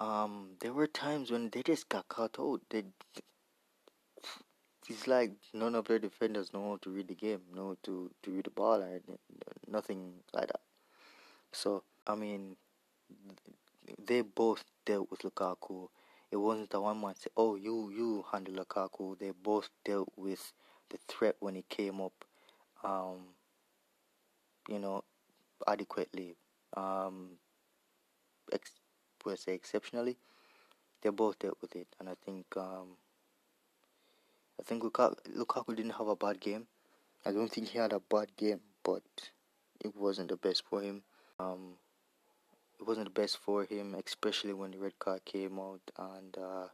[0.00, 2.60] Um, there were times when they just got caught out.
[2.70, 2.84] They
[4.88, 8.30] it's like none of their defenders know how to read the game, know to to
[8.30, 9.00] read the ball, or
[9.68, 10.60] nothing like that.
[11.52, 12.56] So I mean,
[14.06, 15.88] they both dealt with Lukaku.
[16.30, 20.52] It wasn't a one man say, "Oh, you you handle Lukaku." They both dealt with
[20.88, 22.24] the threat when it came up.
[22.84, 23.34] Um,
[24.68, 25.04] you know,
[25.68, 26.36] adequately.
[26.76, 27.38] Um,
[28.52, 28.79] ex-
[29.24, 30.16] let's say exceptionally.
[31.02, 32.96] They both dealt with it, and I think um,
[34.58, 36.66] I think Lukaku, Lukaku didn't have a bad game.
[37.24, 39.02] I don't think he had a bad game, but
[39.80, 41.02] it wasn't the best for him.
[41.38, 41.76] Um,
[42.78, 46.68] it wasn't the best for him, especially when the red card came out, and uh,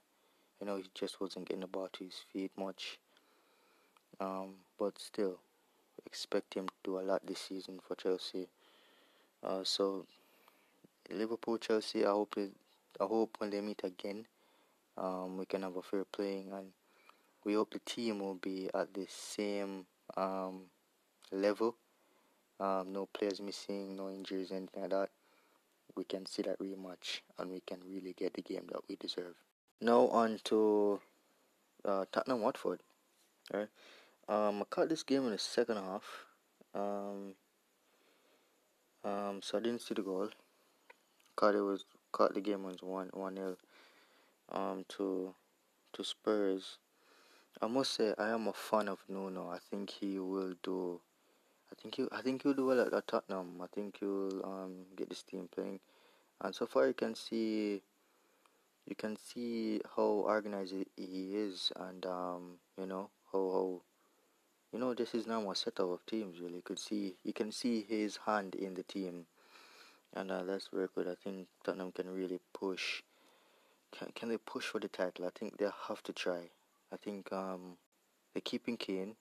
[0.61, 2.98] you know he just wasn't getting about to his feet much.
[4.18, 5.38] Um, but still,
[6.04, 8.48] expect him to do a lot this season for Chelsea.
[9.42, 10.06] Uh, so
[11.11, 12.05] Liverpool, Chelsea.
[12.05, 12.53] I hope it,
[13.01, 14.27] I hope when they meet again,
[14.97, 16.69] um, we can have a fair playing and
[17.45, 20.62] we hope the team will be at the same um,
[21.31, 21.77] level.
[22.59, 25.11] Um, no players missing, no injuries, anything like that.
[25.95, 29.35] We can see that rematch and we can really get the game that we deserve.
[29.81, 31.01] Now on to
[31.85, 32.81] uh, Tottenham Watford.
[33.53, 33.69] Right.
[34.29, 36.03] Um, I caught this game in the second half.
[36.75, 37.35] Um,
[39.05, 40.31] um, so I didn't see the goal.
[41.37, 43.57] Caught it was caught the game was one one nil
[44.51, 45.35] um to
[45.92, 46.79] to Spurs.
[47.62, 49.49] I must say I am a fan of Nuno.
[49.51, 51.01] I think he will do.
[51.70, 52.07] I think he.
[52.12, 53.61] I think he'll do well at, at Tottenham.
[53.62, 55.81] I think he'll um get this team playing.
[56.40, 57.83] and so far you can see
[58.87, 63.81] you can see how organized he is and um, you know how, how
[64.72, 67.51] you know this is now a setup of teams really you could see you can
[67.51, 69.27] see his hand in the team
[70.16, 73.02] and uh, that's very good I think Tottenham can really push
[73.96, 76.50] can, can they push for the title I think they have to try
[76.92, 77.76] I think um,
[78.35, 79.14] they're keeping Kane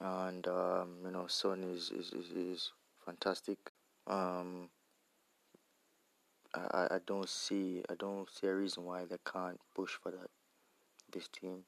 [0.00, 2.72] and um, you know Son is, is, is, is
[3.04, 3.58] fantastic
[4.06, 4.70] um,
[6.54, 10.30] I, I don't see I don't see a reason why they can't push for that
[11.12, 11.64] this team.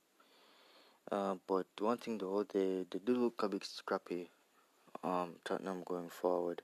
[1.10, 4.30] Uh, but one thing though, they, they do look a bit scrappy.
[5.02, 6.62] Um, Tottenham going forward.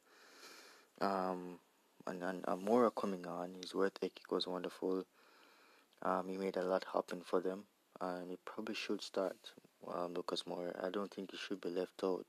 [1.00, 1.58] Um,
[2.06, 5.04] and and Moura coming on, his work ethic was wonderful.
[6.02, 7.64] Um, he made a lot happen for them,
[8.00, 9.36] and he probably should start.
[9.92, 12.26] Um, Lucas Moura, I don't think he should be left out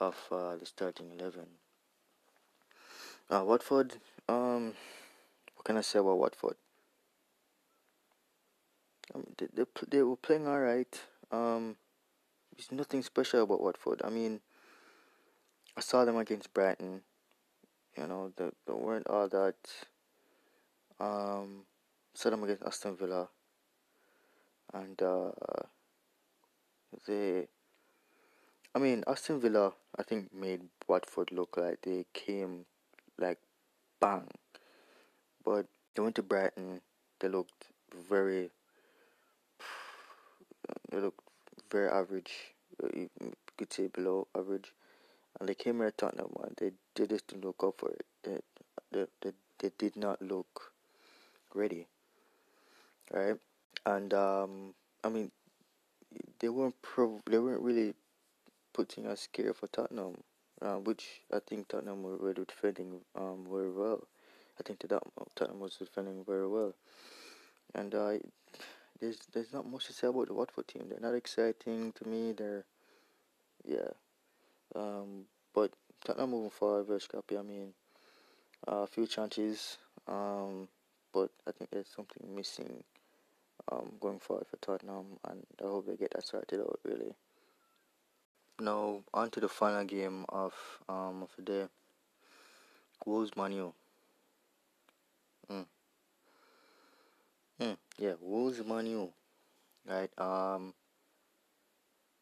[0.00, 1.46] of uh, the starting eleven.
[3.30, 3.94] Uh, Watford,
[4.28, 4.74] um,
[5.54, 6.56] what can I say about Watford?
[9.14, 11.00] Um, they, they, they were playing alright.
[11.30, 11.76] Um,
[12.56, 14.02] there's nothing special about Watford.
[14.04, 14.40] I mean,
[15.76, 17.02] I saw them against Brighton.
[17.96, 19.54] You know, they, they weren't all that.
[20.98, 21.64] Um,
[22.14, 23.28] saw them against Aston Villa.
[24.72, 25.30] And, uh,
[27.06, 27.46] they.
[28.74, 32.64] I mean, Aston Villa, I think, made Watford look like they came
[33.18, 33.38] like
[34.00, 34.28] bang.
[35.44, 36.80] But they went to Brighton.
[37.20, 37.66] They looked
[38.08, 38.50] very.
[40.90, 41.20] They looked
[41.70, 42.54] very average.
[42.82, 43.10] Uh, you
[43.58, 44.72] could say below average.
[45.38, 48.06] And they came here at Tottenham and they, they just didn't look up for it.
[48.22, 48.38] They,
[48.92, 50.72] they, they, they did not look
[51.54, 51.86] ready.
[53.12, 53.36] Right?
[53.84, 55.30] And um, I mean,
[56.38, 57.94] they weren't pro- they weren't really
[58.72, 60.16] putting a scare for Tottenham
[60.62, 64.06] uh, which I think Tottenham were, defending um, very well.
[64.58, 65.02] I think that
[65.34, 66.74] Tottenham was defending very well,
[67.74, 68.12] and uh,
[69.00, 70.84] there's there's not much to say about the Watford team.
[70.88, 72.32] They're not exciting to me.
[72.32, 72.64] They're
[73.64, 73.90] yeah,
[74.74, 75.72] um, but
[76.04, 77.38] Tottenham moving forward very scrappy.
[77.38, 77.74] I mean,
[78.66, 80.68] uh, a few chances, um,
[81.12, 82.84] but I think there's something missing
[83.70, 87.14] um, going forward for Tottenham, and I hope they get that sorted out really.
[88.60, 90.54] Now on to the final game of
[90.88, 91.66] um of the day.
[93.04, 93.72] Wolves Manu.
[95.50, 95.66] Mm.
[97.60, 99.08] Mm, yeah, Wolves Manu.
[99.86, 100.10] Right.
[100.18, 100.72] Um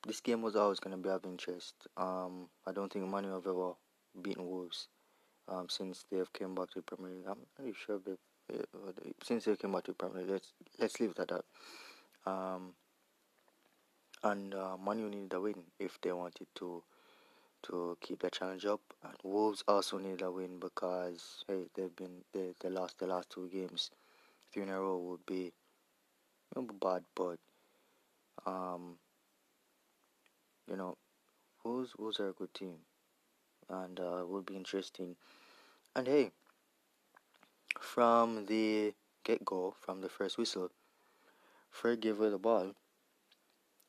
[0.07, 1.75] this game was always gonna be of interest.
[1.97, 3.73] Um I don't think Manu have ever
[4.21, 4.89] beaten Wolves
[5.49, 7.25] um since they have came back to the Premier League.
[7.27, 8.17] I'm not really sure if they
[8.55, 10.31] uh, since they came back to the Premier League.
[10.31, 11.45] Let's let's leave it at that.
[12.31, 12.75] Um
[14.25, 16.83] and uh, Man needed a win if they wanted to
[17.65, 18.81] to keep the challenge up.
[19.05, 23.31] And Wolves also needed a win because hey, they've been they, they lost the last
[23.31, 23.91] two games.
[24.53, 25.53] Three in a row would be
[26.55, 27.39] not bad, but
[28.47, 28.97] um,
[30.69, 30.97] you know,
[31.65, 32.77] Wolves are a good team,
[33.71, 35.17] and uh, will be interesting.
[35.97, 36.33] And hey,
[37.81, 38.95] from the
[39.25, 40.71] get go, from the first whistle,
[41.71, 42.75] Fred gave away the ball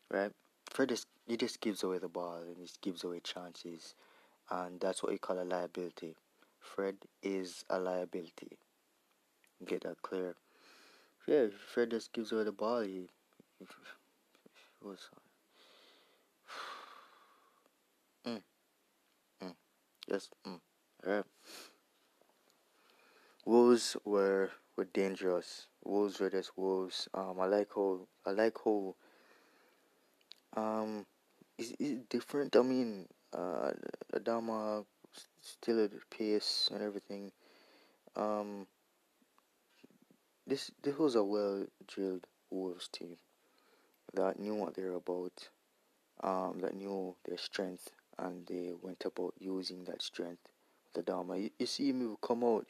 [0.10, 0.32] right?
[0.70, 3.96] Fred just he just gives away the ball and he gives away chances,
[4.50, 6.16] and that's what you call a liability.
[6.60, 8.58] Fred is a liability.
[9.66, 10.36] Get that clear.
[11.28, 12.82] Yeah, Fred just gives away the ball.
[12.82, 13.10] He,
[13.60, 13.66] he,
[14.80, 15.10] he was.
[18.26, 18.42] Mm,
[19.42, 19.56] mm,
[20.14, 20.30] yes.
[20.48, 20.60] Mm.
[21.06, 21.26] Alright.
[23.46, 25.68] Wolves were were dangerous.
[25.84, 27.10] Wolves were just wolves.
[27.14, 28.96] Um, I like how I like how
[30.56, 31.06] um,
[31.58, 32.56] is it different?
[32.56, 33.72] I mean, uh,
[34.14, 34.86] Adama
[35.42, 37.32] still at pace and everything.
[38.16, 38.68] Um,
[40.46, 43.18] this this was a well drilled Wolves team
[44.14, 45.50] that knew what they're about.
[46.24, 47.90] Um, that knew their strength
[48.20, 50.42] and they went about using that strength
[50.96, 51.42] with Adama.
[51.42, 52.66] You, you see him come out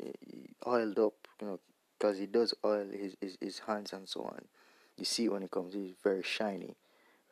[0.66, 1.60] oiled up, you know,
[1.98, 4.46] because he does oil his, his his hands and so on.
[4.98, 6.76] You see when he comes, he's very shiny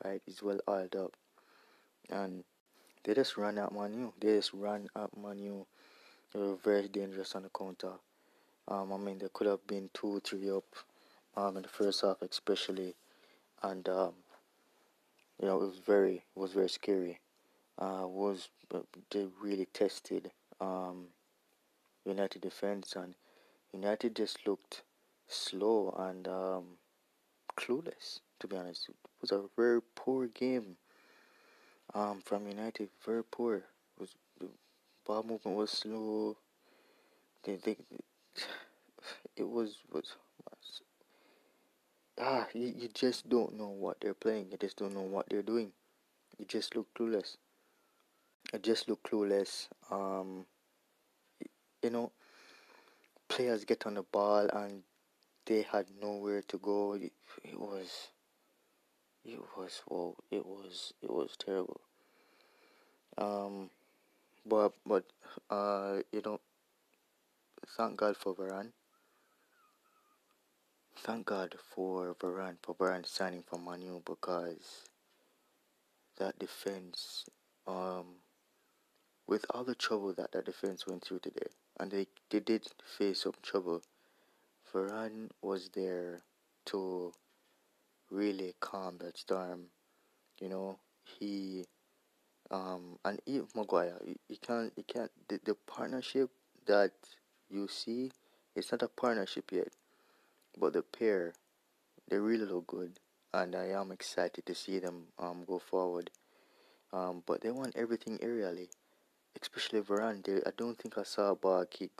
[0.03, 0.21] right?
[0.25, 1.13] He's well oiled up.
[2.09, 2.43] And
[3.03, 4.11] they just ran at Manu.
[4.19, 5.65] They just ran at Manu.
[6.33, 7.93] They were very dangerous on the counter.
[8.67, 10.63] Um, I mean, they could have been two, three up
[11.35, 12.95] um, in the first half, especially,
[13.63, 14.13] and um,
[15.41, 17.19] you know, it was very, it was very scary.
[17.81, 18.49] Uh, was
[19.09, 20.29] they really tested
[20.59, 21.07] um,
[22.05, 23.15] United defense, and
[23.73, 24.83] United just looked
[25.27, 26.63] slow and um,
[27.57, 28.19] clueless.
[28.39, 30.77] To be honest, it was a very poor game
[31.95, 32.89] um, from United.
[33.03, 33.63] Very poor.
[33.99, 34.47] was the
[35.05, 36.37] ball movement was slow.
[37.43, 37.77] they, they
[39.35, 40.15] it was was,
[40.45, 40.81] was
[42.19, 44.49] ah you, you just don't know what they're playing.
[44.51, 45.71] You just don't know what they're doing.
[46.37, 47.37] You just look clueless.
[48.61, 49.67] Just look clueless.
[49.89, 50.45] Um,
[51.83, 52.11] you know,
[53.29, 54.83] players get on the ball and
[55.45, 56.93] they had nowhere to go.
[56.93, 57.13] It,
[57.43, 58.09] it was,
[59.25, 61.81] it was, well, it was, it was terrible.
[63.17, 63.69] Um,
[64.45, 65.05] but but
[65.49, 66.39] uh, you know,
[67.77, 68.71] thank God for Varane.
[70.97, 74.85] Thank God for Varane for Varane signing for Manu because
[76.17, 77.25] that defense,
[77.67, 78.20] um,
[79.31, 81.47] with all the trouble that that defense went through today,
[81.79, 82.67] and they they did
[82.97, 83.81] face some trouble.
[84.73, 86.19] Varane was there
[86.65, 87.13] to
[88.09, 89.67] really calm that storm.
[90.41, 91.63] You know, he
[92.51, 95.11] um, and even Maguire, you, you can't, you can't.
[95.29, 96.29] The, the partnership
[96.65, 96.91] that
[97.49, 98.11] you see,
[98.53, 99.69] it's not a partnership yet,
[100.59, 101.35] but the pair,
[102.09, 102.99] they really look good,
[103.33, 106.11] and I am excited to see them um go forward.
[106.91, 108.67] Um, but they want everything aerially,
[109.39, 110.23] especially Varane.
[110.23, 111.91] They, I don't think I saw a ball kick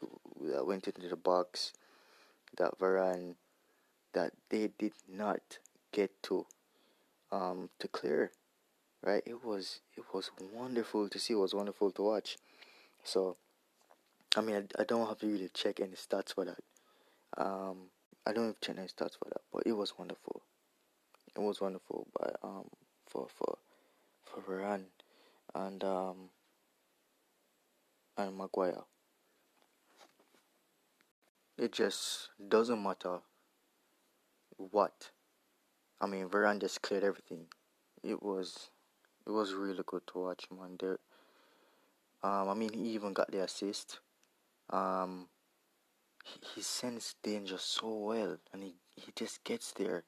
[0.42, 1.74] that went into the box
[2.58, 3.36] that Varane
[4.14, 5.60] that they did not
[5.92, 6.46] get to
[7.32, 8.32] um to clear
[9.04, 9.24] right?
[9.26, 11.34] It was it was wonderful to see.
[11.34, 12.38] It was wonderful to watch.
[13.04, 13.38] So,
[14.36, 16.60] I mean, I, I don't have to really check any stats for that.
[17.38, 17.90] Um,
[18.26, 20.42] I don't have to check any stats for that, but it was wonderful.
[21.36, 22.70] It was wonderful by um
[23.08, 23.58] for for
[24.24, 24.86] for Varane
[25.56, 26.30] and um
[28.28, 28.84] and Maguire.
[31.58, 33.20] It just doesn't matter
[34.58, 35.12] what.
[36.00, 37.46] I mean, Varane just cleared everything.
[38.04, 38.70] It was
[39.28, 40.78] it was really good to watch, man.
[40.80, 41.00] There,
[42.24, 44.00] um, I mean, he even got the assist.
[44.70, 45.28] Um,
[46.24, 50.04] he, he sensed danger so well, and he, he just gets there.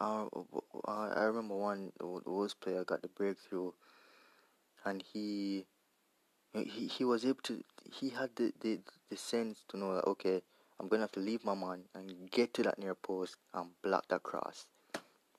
[0.00, 0.26] Uh,
[0.86, 3.72] I remember one Wolves player got the breakthrough,
[4.84, 5.66] and he
[6.54, 7.62] he he was able to.
[7.90, 8.80] He had the, the,
[9.10, 10.42] the sense to know that okay,
[10.78, 14.08] I'm gonna have to leave my man and get to that near post and block
[14.08, 14.66] that cross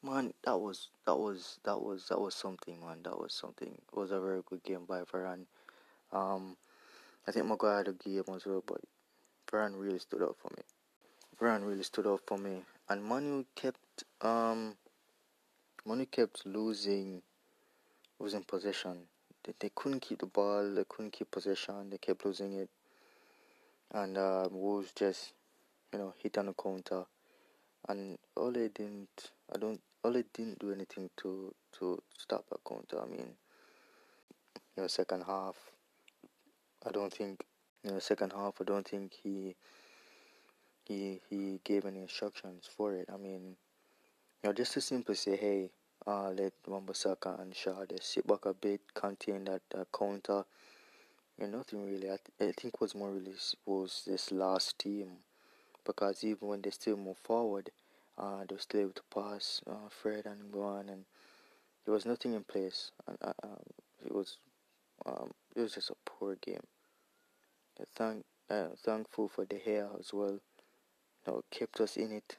[0.03, 2.99] man, that was that was that was that was something, man.
[3.03, 3.69] That was something.
[3.69, 5.45] It was a very good game by Varane.
[6.11, 6.57] Um,
[7.27, 8.81] I think Maguire had a game as well, but
[9.49, 10.63] Varane really stood up for me.
[11.39, 14.75] Varane really stood up for me, and Manu kept um,
[15.85, 17.21] Manu kept losing,
[18.19, 19.07] losing possession.
[19.43, 20.73] They, they couldn't keep the ball.
[20.73, 21.89] They couldn't keep possession.
[21.89, 22.69] They kept losing it,
[23.91, 25.33] and uh, Wolves just,
[25.91, 27.05] you know, hit on the counter,
[27.87, 29.31] and Ole didn't.
[29.53, 33.01] I don't Ole didn't do anything to to stop that counter.
[33.01, 33.35] I mean,
[34.77, 35.55] in the second half,
[36.85, 37.45] I don't think
[37.83, 39.55] in the second half I don't think he
[40.85, 43.09] he he gave any instructions for it.
[43.13, 43.55] I mean,
[44.43, 45.71] you know, just to simply say, hey,
[46.05, 50.45] uh, let Wan-Bissaka and Shaw sit back a bit, contain that uh, counter.
[51.39, 52.09] And nothing really.
[52.09, 53.33] I, th- I think was more really
[53.65, 55.17] was this last team
[55.85, 57.71] because even when they still move forward,
[58.17, 61.05] uh, they were still able to pass uh, Fred and go on, and
[61.85, 62.91] there was nothing in place.
[63.07, 63.59] And uh, um,
[64.05, 64.37] it was
[65.05, 66.65] um, it was just a poor game.
[67.79, 70.39] I thank uh, thankful for De Gea as well.
[71.25, 72.37] You know, kept us in it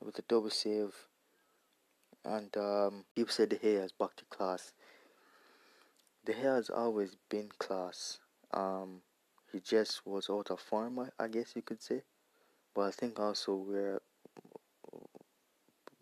[0.00, 0.94] with a double save.
[2.24, 4.72] And um, people said the hair is back to class.
[6.24, 8.18] The hair has always been class.
[8.52, 9.02] Um,
[9.52, 12.02] he just was out of form, I, guess you could say.
[12.74, 14.00] But I think also we're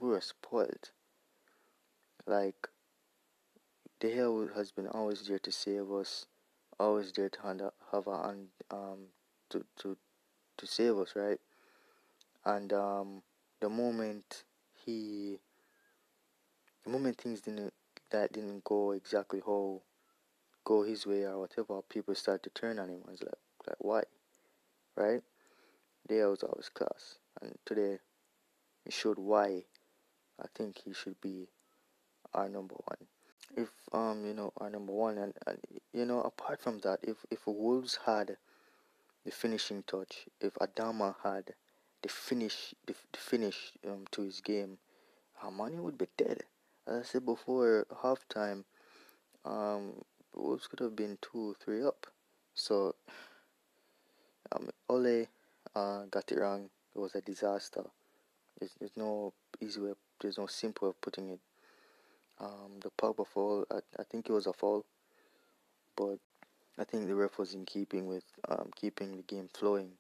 [0.02, 0.90] we were spoiled.
[2.26, 2.68] Like,
[4.00, 6.26] the hair has been always there to save us,
[6.78, 7.62] always there to hand,
[7.92, 8.98] have a hand um,
[9.50, 9.96] to, to,
[10.56, 11.38] to save us, right?
[12.44, 13.22] And um,
[13.60, 14.42] the moment
[14.84, 15.38] he,
[16.84, 17.72] the moment things didn't,
[18.10, 19.82] that didn't go exactly how,
[20.64, 23.00] go his way or whatever, people start to turn on him.
[23.06, 23.34] I was like,
[23.66, 24.02] like why?
[24.96, 25.22] Right?
[26.08, 27.16] There was always class.
[27.40, 27.98] And today,
[28.84, 29.64] he showed why
[30.40, 31.48] I think he should be
[32.34, 33.06] our number one.
[33.56, 35.58] If um you know our number one and, and
[35.92, 38.36] you know apart from that, if if Wolves had
[39.24, 41.54] the finishing touch, if Adama had
[42.02, 44.78] the finish the, the finish um, to his game,
[45.44, 46.44] Armani would be dead.
[46.86, 48.64] As I said before, halftime,
[49.44, 50.02] um,
[50.34, 52.06] Wolves could have been two, three up.
[52.54, 52.94] So,
[54.52, 55.26] um, Ole
[55.74, 56.70] uh, got it wrong.
[56.94, 57.84] It was a disaster.
[58.58, 61.40] There's, there's no easy way there's no simple way of putting it.
[62.40, 64.84] Um, the Pogba fall, I, I think it was a fall,
[65.96, 66.18] but
[66.78, 69.92] I think the ref was in keeping with um, keeping the game flowing.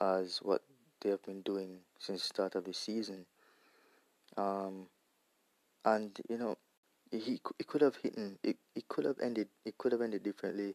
[0.00, 0.62] as what
[1.00, 3.26] they have been doing since the start of the season.
[4.36, 4.86] Um,
[5.86, 6.58] and you know,
[7.10, 10.74] he it could have hit it, it could have ended it could have ended differently.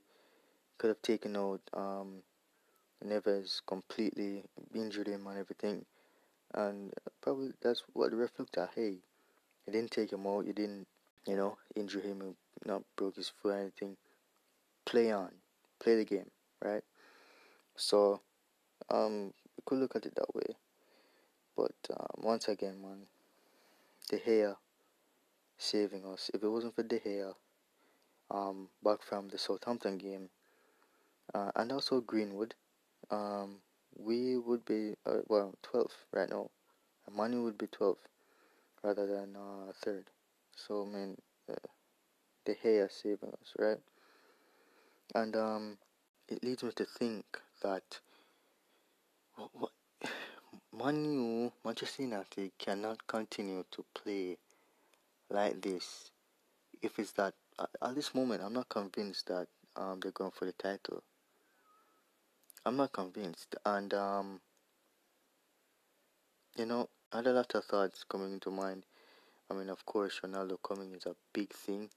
[0.80, 2.24] Could have taken out um,
[3.06, 4.44] Neves completely,
[4.74, 5.86] injured him and everything,
[6.56, 6.92] and
[7.22, 8.72] probably that's what the ref looked at.
[8.74, 8.98] Hey,
[9.68, 10.48] you didn't take him out.
[10.48, 10.88] You didn't,
[11.28, 12.22] you know, injure him.
[12.22, 12.36] You
[12.66, 13.98] not broke his foot or anything.
[14.86, 15.30] Play on,
[15.80, 16.32] play the game,
[16.64, 16.84] right?
[17.76, 18.22] So,
[18.90, 20.56] um, we could look at it that way.
[21.56, 23.04] But um, once again, man,
[24.10, 24.56] De Gea
[25.62, 26.32] saving us.
[26.34, 27.34] If it wasn't for De Gea,
[28.32, 30.30] um, back from the Southampton game,
[31.34, 32.56] uh, and also Greenwood,
[33.12, 33.58] um,
[33.96, 36.50] we would be uh, well 12 right now.
[37.06, 37.98] And Manu would be 12
[38.84, 40.06] rather than uh, third.
[40.56, 41.18] So I mean,
[41.50, 41.56] uh,
[42.46, 43.80] De Gea saving us, right?
[45.14, 45.78] And um,
[46.28, 47.26] it leads me to think
[47.62, 48.00] that
[49.36, 49.72] what, what
[50.74, 54.38] Manu, Manchester United cannot continue to play
[55.32, 56.12] like this
[56.82, 57.34] if it's that
[57.82, 61.04] at this moment I'm not convinced that um, they're going for the title.
[62.66, 64.42] I'm not convinced, and um,
[66.58, 68.84] you know, I had a lot of thoughts coming into mind.
[69.50, 71.90] I mean, of course, Ronaldo coming is a big thing.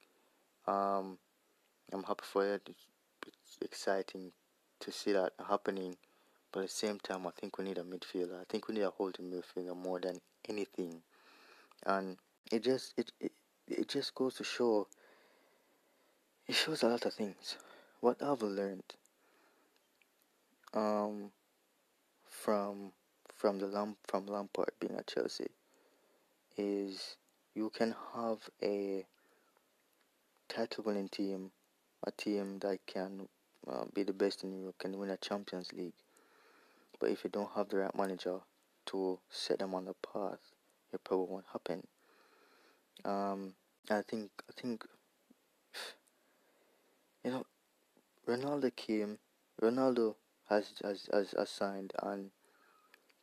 [0.66, 1.18] Um,
[1.92, 2.62] I'm happy for it.
[2.68, 2.86] It's,
[3.26, 4.32] it's exciting
[4.80, 5.96] to see that happening.
[6.50, 8.40] But at the same time, I think we need a midfielder.
[8.40, 11.02] I think we need a holding midfielder more than anything.
[11.84, 12.16] And
[12.50, 13.32] it just it, it
[13.68, 14.86] it just goes to show.
[16.46, 17.56] It shows a lot of things.
[18.00, 18.94] What I've learned
[20.74, 21.30] um,
[22.28, 22.92] from
[23.34, 25.48] from the Lamp from Lampard being at Chelsea
[26.56, 27.16] is
[27.54, 29.04] you can have a
[30.48, 31.50] title winning team,
[32.06, 33.28] a team that can
[33.66, 35.94] uh, be the best in Europe, can win a Champions League.
[37.00, 38.40] But if you don't have the right manager
[38.86, 40.52] to set them on the path,
[40.92, 41.86] it probably won't happen.
[43.04, 43.54] Um,
[43.90, 44.84] I think I think
[47.24, 47.44] you know
[48.26, 49.18] Ronaldo came.
[49.60, 50.14] Ronaldo
[50.48, 52.30] has has has, signed, and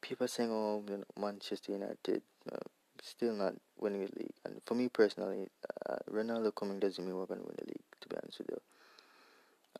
[0.02, 2.58] people saying, "Oh, you know, Manchester United uh,
[3.02, 5.50] still not winning the league." And for me personally,
[5.90, 7.84] uh, Ronaldo coming doesn't mean we're going to win the league.
[8.02, 8.62] To be honest with you,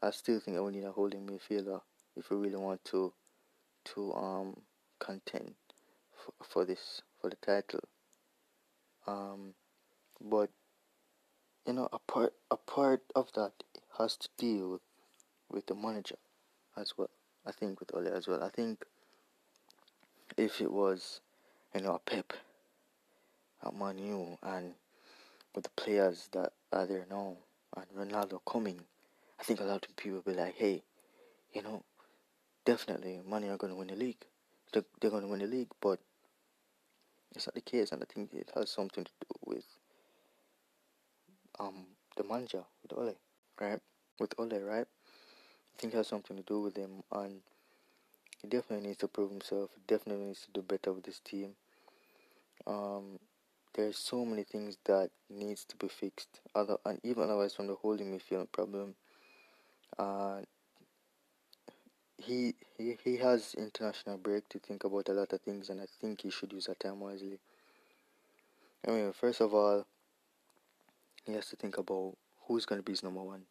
[0.02, 1.82] I still think I we need a holding midfielder
[2.16, 3.14] if we really want to
[3.84, 4.62] to um
[5.00, 5.56] contend
[6.14, 7.82] for, for this for the title.
[9.08, 9.56] Um,
[10.24, 10.50] but
[11.66, 13.52] you know, a part a part of that
[13.98, 14.82] has to deal
[15.50, 16.16] with, the manager
[16.78, 17.10] as well.
[17.46, 18.44] I think with Ole as well.
[18.44, 18.86] I think
[20.38, 21.22] if it was,
[21.76, 22.34] you know, a Pep
[23.66, 24.74] at Man U and
[25.54, 27.36] with the players that are there now
[27.76, 28.80] and Ronaldo coming,
[29.40, 30.84] I think a lot of people will be like, hey,
[31.54, 31.84] you know,
[32.66, 34.26] definitely Man U are going to win the league.
[34.72, 36.00] They're, they're going to win the league, but
[37.36, 39.66] it's not the case, and I think it has something to do with
[41.62, 41.86] um
[42.18, 43.16] the manager with Ole,
[43.60, 43.80] right?
[44.20, 44.88] With Ole, right?
[44.88, 47.42] I think it has something to do with him, and
[48.42, 49.72] he definitely needs to prove himself.
[49.76, 51.56] He definitely needs to do better with this team.
[52.68, 53.20] Um,
[53.74, 56.42] there's so many things that needs to be fixed.
[56.56, 58.96] Other and even otherwise from the holding midfield problem.
[59.98, 60.42] Uh,
[62.18, 65.86] he he he has international break to think about a lot of things, and I
[66.02, 67.40] think he should use that time wisely.
[68.88, 69.86] I mean, first of all,
[71.26, 72.16] he has to think about
[72.48, 73.44] who's going to be his number one,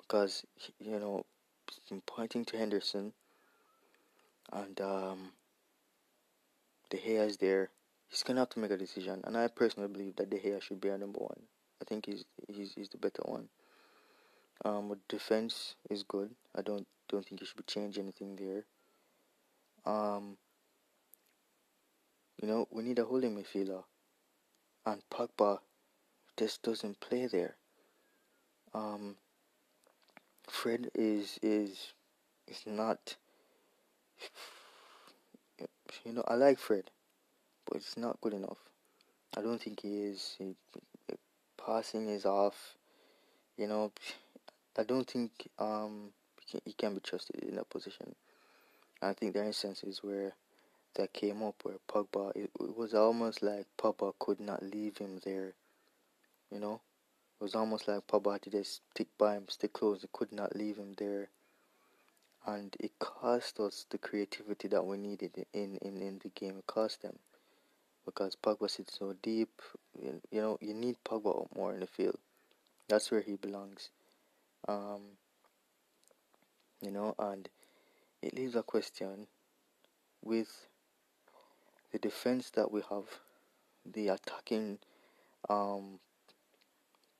[0.00, 0.44] because
[0.78, 1.24] you know,
[2.06, 3.12] pointing to Henderson,
[4.52, 5.32] and um,
[6.90, 7.70] De Gea is there.
[8.08, 10.80] He's gonna have to make a decision, and I personally believe that De Gea should
[10.80, 11.42] be our number one.
[11.80, 13.48] I think he's he's he's the better one.
[14.64, 16.30] Um, defense is good.
[16.54, 18.64] I don't don't think he should be changing anything there.
[19.84, 20.36] Um,
[22.40, 23.82] you know, we need a holding midfielder,
[24.86, 25.58] and Pogba
[26.38, 27.56] just doesn't play there.
[28.74, 29.16] Um,
[30.48, 31.92] Fred is is
[32.48, 33.16] is not.
[36.04, 36.90] You know, I like Fred,
[37.66, 38.58] but it's not good enough.
[39.36, 40.36] I don't think he is.
[40.38, 40.56] He,
[41.64, 42.76] passing is off.
[43.56, 43.92] You know,
[44.78, 48.14] I don't think um he can, he can be trusted in that position.
[49.00, 50.34] I think there are instances where
[50.94, 55.20] that came up where Pogba it, it was almost like Pogba could not leave him
[55.24, 55.54] there.
[56.52, 56.80] You know,
[57.40, 60.02] it was almost like Pogba had to just stick by him, stick close.
[60.02, 61.30] He could not leave him there
[62.46, 66.58] and it cost us the creativity that we needed in, in, in the game.
[66.58, 67.18] It cost them
[68.04, 69.62] because Pogba sits so deep.
[70.00, 72.18] You, you know, you need Pogba more in the field.
[72.88, 73.90] That's where he belongs.
[74.66, 75.02] Um,
[76.80, 77.48] you know, and
[78.22, 79.28] it leaves a question
[80.22, 80.66] with
[81.92, 83.04] the defense that we have,
[83.86, 84.78] the attacking
[85.48, 86.00] um,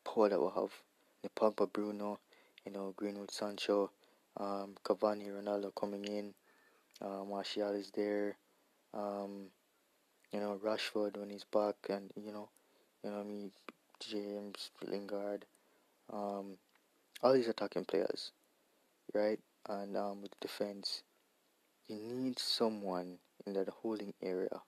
[0.04, 0.70] power that we have,
[1.22, 2.18] the Pogba, Bruno,
[2.64, 3.90] you know, Greenwood, Sancho,
[4.36, 6.34] um, Cavani, Ronaldo coming in,
[7.00, 8.36] uh, Martial is there,
[8.94, 9.46] um,
[10.32, 12.48] you know, Rashford when he's back, and you know,
[13.04, 13.50] you know, I mean,
[14.00, 15.44] James, Lingard,
[16.12, 16.56] um,
[17.22, 18.32] all these attacking players,
[19.14, 19.38] right?
[19.68, 21.02] And um, with defense,
[21.88, 24.62] you need someone in that holding area.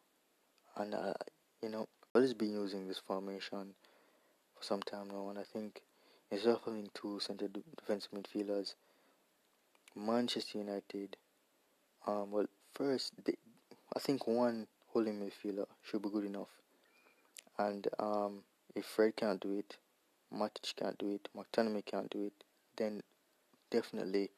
[0.77, 1.15] And, uh,
[1.63, 3.84] you know, I've always been using this formation for
[4.65, 5.83] some time now, and I think
[6.31, 8.75] instead of having two center defensive midfielders,
[9.95, 11.17] Manchester United,
[12.07, 13.35] um, well, first, they,
[13.95, 16.49] I think one holding midfielder should be good enough.
[17.59, 18.41] And um,
[18.75, 19.77] if Fred can't do it,
[20.35, 22.33] Matic can't do it, McTominay can't do it,
[22.77, 23.03] then
[23.71, 24.31] definitely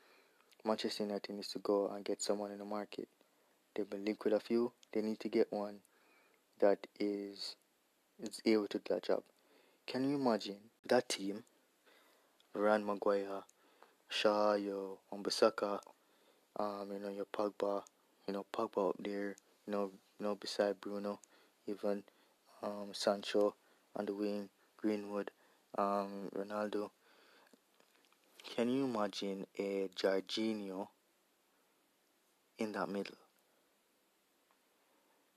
[0.65, 3.09] Manchester United needs to go and get someone in the market.
[3.75, 4.73] They've been linked with a few.
[4.93, 5.77] They need to get one
[6.61, 7.57] that is
[8.19, 9.23] is able to do that job.
[9.87, 10.59] Can you imagine
[10.89, 11.45] that team?
[12.57, 13.45] Varane Maguire,
[14.09, 15.79] Shaw, your Wan-Bissaka,
[16.59, 17.83] um, you know, your Pogba,
[18.27, 21.21] you know, Pogba up there, you know, you know, beside Bruno,
[21.69, 22.03] even
[22.65, 23.55] um, Sancho
[23.95, 25.31] on the wing, Greenwood,
[25.79, 26.91] um, Ronaldo.
[28.57, 30.89] Can you imagine a Jorginho
[32.59, 33.17] in that middle?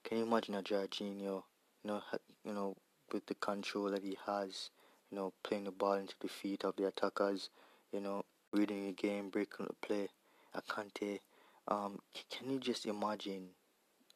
[0.04, 1.43] Can you imagine a Jorginho, you
[1.84, 2.02] know,
[2.43, 2.76] you know,
[3.14, 4.70] with the control that he has,
[5.12, 7.49] you know, playing the ball into the feet of the attackers,
[7.91, 10.07] you know, reading the game, breaking the play,
[10.53, 11.20] a Kante.
[11.68, 11.99] Um,
[12.30, 13.49] can you just imagine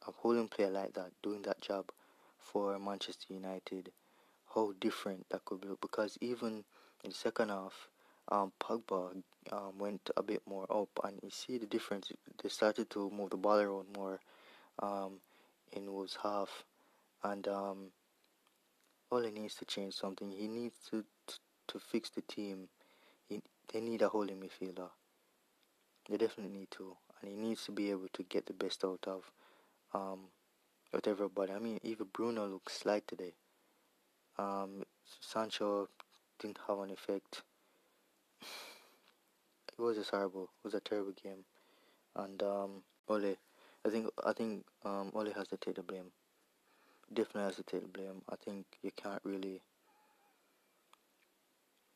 [0.08, 1.86] a holding player like that doing that job
[2.40, 3.92] for Manchester United?
[4.54, 6.64] How different that could be because even
[7.04, 7.90] in the second half,
[8.30, 9.22] um, Pogba
[9.52, 12.12] um, went a bit more up, and you see the difference.
[12.42, 14.20] They started to move the ball around more
[14.80, 15.20] um,
[15.72, 16.64] in Wolves' half,
[17.24, 17.78] and um,
[19.22, 20.32] he needs to change something.
[20.32, 21.34] He needs to to,
[21.68, 22.70] to fix the team.
[23.28, 23.42] He,
[23.72, 24.90] they need a holding midfielder.
[26.10, 29.06] They definitely need to, and he needs to be able to get the best out
[29.08, 29.32] of
[29.94, 30.20] um,
[30.94, 31.54] out everybody.
[31.54, 33.34] I mean, even Bruno looks slight today.
[34.38, 34.84] Um,
[35.22, 35.90] Sancho
[36.40, 37.44] didn't have an effect
[38.42, 40.44] it was just horrible.
[40.44, 41.46] It was a terrible game,
[42.16, 43.36] and um, Ole,
[43.86, 46.12] I think I think um, Ole has to take the blame.
[47.14, 48.22] Definitely has to take the blame.
[48.30, 49.62] I think you can't really.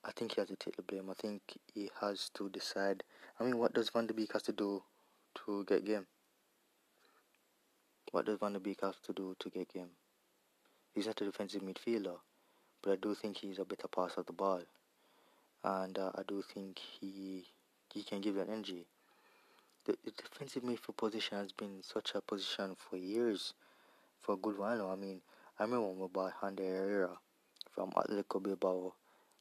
[0.05, 1.09] I think he has to take the blame.
[1.09, 1.41] I think
[1.73, 3.03] he has to decide.
[3.39, 4.83] I mean, what does Van de Beek have to do
[5.45, 6.05] to get game?
[8.11, 9.89] What does Van de Beek have to do to get game?
[10.93, 12.17] He's not a defensive midfielder,
[12.81, 14.61] but I do think he's a better passer of the ball
[15.63, 17.45] and uh, I do think he
[17.93, 18.85] he can give that energy.
[19.85, 23.53] The, the, defensive midfield position has been such a position for years,
[24.21, 24.91] for a good while now.
[24.91, 25.21] I mean,
[25.59, 27.17] I remember bought Ander Herrera
[27.71, 28.93] from Atletico Bilbao.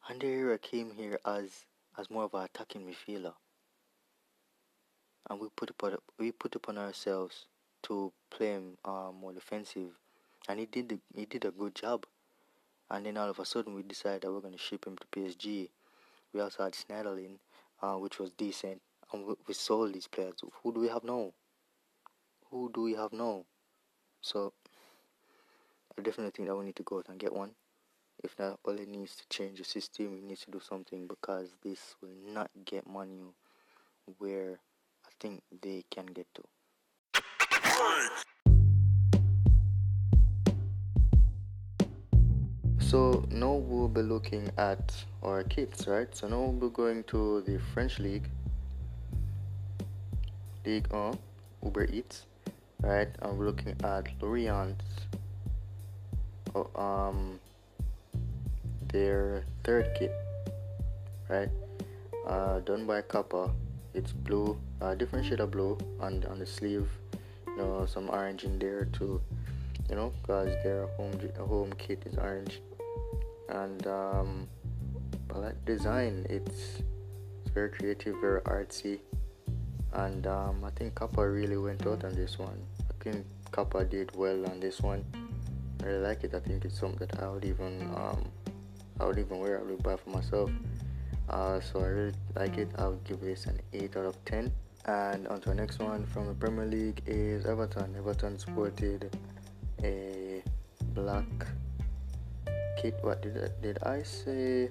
[0.09, 1.67] Ander Herrera came here as
[1.99, 3.35] as more of an attacking midfielder,
[5.31, 7.47] and we put upon we put upon ourselves
[7.85, 9.91] to play him uh, more defensive,
[10.49, 12.07] and he did the, he did a good job.
[12.89, 15.07] And then all of a sudden we decided that we're going to ship him to
[15.09, 15.71] PSG
[16.37, 17.39] we also had Schneiderlin,
[17.83, 20.35] uh, which was decent, and we, we sold these players.
[20.63, 21.33] Who do we have now?
[22.51, 23.45] Who do we have now?
[24.21, 24.53] So
[25.99, 27.53] I definitely think that we need to go out and get one.
[28.23, 30.13] If not, all it needs to change the system.
[30.13, 33.33] We need to do something because this will not get Manu
[34.19, 34.61] where
[35.07, 36.43] I think they can get to.
[42.79, 46.15] So now we'll be looking at our kits, right?
[46.15, 48.29] So now we'll be going to the French League,
[50.65, 51.19] Ligue 1
[51.65, 52.27] Uber Eats,
[52.81, 53.09] right?
[53.23, 54.83] And we're looking at Lorient,
[56.77, 57.41] um,
[58.89, 60.13] their third kit,
[61.29, 61.51] right?
[62.27, 63.51] Uh, done by Kappa.
[63.95, 66.89] It's blue, uh, different shade of blue on on the sleeve.
[67.47, 69.21] You know, some orange in there too.
[69.89, 72.61] You know, cause their home home kit is orange
[73.49, 74.49] and um,
[75.35, 76.27] like design.
[76.29, 76.83] It's
[77.45, 78.99] it's very creative, very artsy,
[79.93, 82.61] and um, I think Kappa really went out on this one.
[82.81, 85.05] I think Kappa did well on this one.
[85.83, 86.35] I really like it.
[86.35, 88.25] I think it's something that I would even um,
[89.01, 89.59] I would even wear.
[89.61, 90.51] I would buy for myself.
[91.29, 92.69] Uh, so I really like it.
[92.79, 94.53] I would give this an 8 out of 10.
[94.87, 97.95] And on to the next one from the Premier League is Everton.
[97.99, 99.11] Everton sported
[99.83, 100.43] a
[100.95, 101.27] black
[102.81, 102.95] kit.
[103.03, 104.71] What did I, did I say?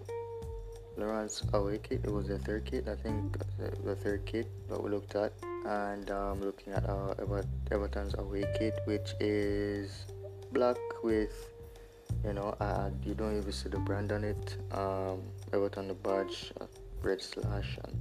[0.98, 2.02] Lorient's away kit.
[2.06, 2.88] It was the third kit.
[2.88, 3.38] I think
[3.84, 5.34] the third kit that we looked at.
[5.66, 10.06] and um, looking at our Ever- Everton's away kit, which is
[10.56, 11.52] black with
[12.24, 14.58] you know uh, you don't even see the brand on it.
[14.72, 16.54] Um, Everton the badge,
[17.04, 17.96] red slash, and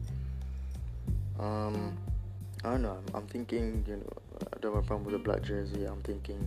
[1.40, 1.98] um,
[2.64, 2.96] I don't know.
[2.96, 5.84] I'm, I'm thinking you know I don't have a problem with the black jersey.
[5.84, 6.46] I'm thinking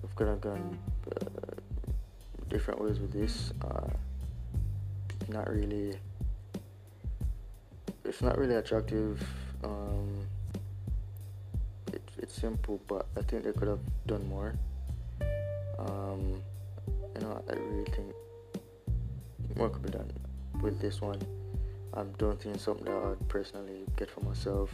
[0.00, 0.78] we've kind of gone
[1.20, 1.54] uh,
[2.48, 3.52] different ways with this.
[3.60, 3.90] Uh,
[5.28, 5.98] not really.
[8.04, 9.20] It's not really attractive.
[9.64, 10.28] Um,
[11.92, 14.54] it, it's simple, but I think they could have done more.
[15.78, 16.42] Um,
[17.14, 18.12] you know, I really think
[19.56, 20.10] more could be done
[20.62, 21.20] with this one.
[21.96, 24.70] I think it's something that I'd personally get for myself.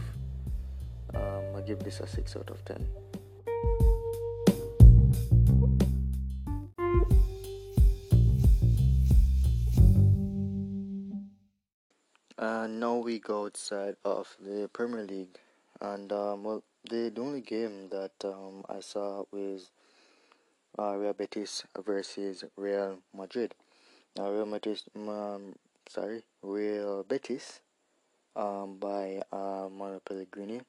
[1.14, 2.86] Um, I give this a six out of ten.
[12.38, 15.38] And now we go outside of the Premier League,
[15.82, 19.70] and um, well, the, the only game that um, I saw was
[20.78, 23.54] uh, Real Betis versus Real Madrid.
[24.16, 25.54] Now, Real Madrid, um,
[25.88, 27.60] sorry, Real Betis,
[28.36, 30.62] um, by uh, Manuel Pellegrini.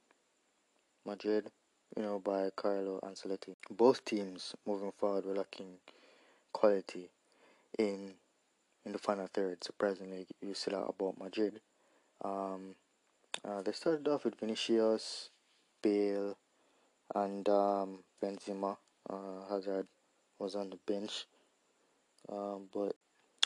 [1.06, 1.50] Madrid,
[1.96, 3.56] you know, by Carlo Ancelotti.
[3.70, 5.78] Both teams moving forward were lacking
[6.54, 7.10] quality
[7.78, 8.14] in
[8.86, 9.64] in the final third.
[9.64, 11.60] Surprisingly, you said that about Madrid.
[12.24, 12.76] Um,
[13.44, 15.30] uh, they started off with Vinicius,
[15.82, 16.38] Bale,
[17.16, 18.78] and um, Benzema.
[19.10, 19.88] Uh, Hazard
[20.40, 21.26] was on the bench,
[22.30, 22.96] um, but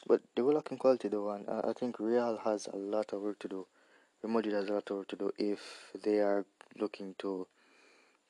[0.08, 3.22] but they were lacking quality though, and I I think Real has a lot of
[3.22, 3.68] work to do.
[4.22, 6.46] Real Madrid has a lot of work to do if they are
[6.78, 7.48] looking to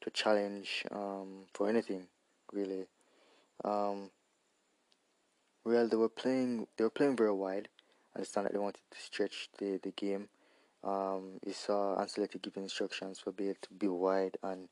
[0.01, 2.07] to challenge um, for anything
[2.53, 2.85] really.
[3.63, 4.11] Um,
[5.63, 7.69] Real they were playing they were playing very wide.
[8.13, 10.29] I understand that they wanted to stretch the, the game.
[10.83, 14.69] Um, you saw Ancelotti giving instructions for Bale to be wide and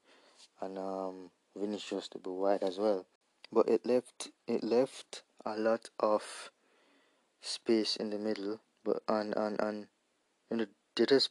[0.62, 3.06] and um, Vinicius to be wide as well.
[3.52, 6.52] But it left it left a lot of
[7.42, 8.60] space in the middle.
[8.84, 9.88] But and and and
[10.50, 11.30] you know they just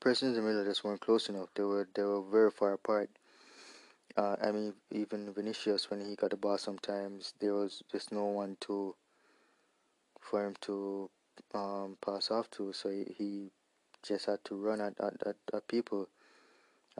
[0.00, 1.48] persons in the middle just weren't close enough.
[1.54, 3.10] They were they were very far apart.
[4.16, 8.24] Uh, I mean, even Vinicius, when he got the ball, sometimes there was just no
[8.24, 8.96] one to
[10.20, 11.08] for him to
[11.54, 12.72] um, pass off to.
[12.72, 13.50] So he, he
[14.02, 16.08] just had to run at, at, at, at, people.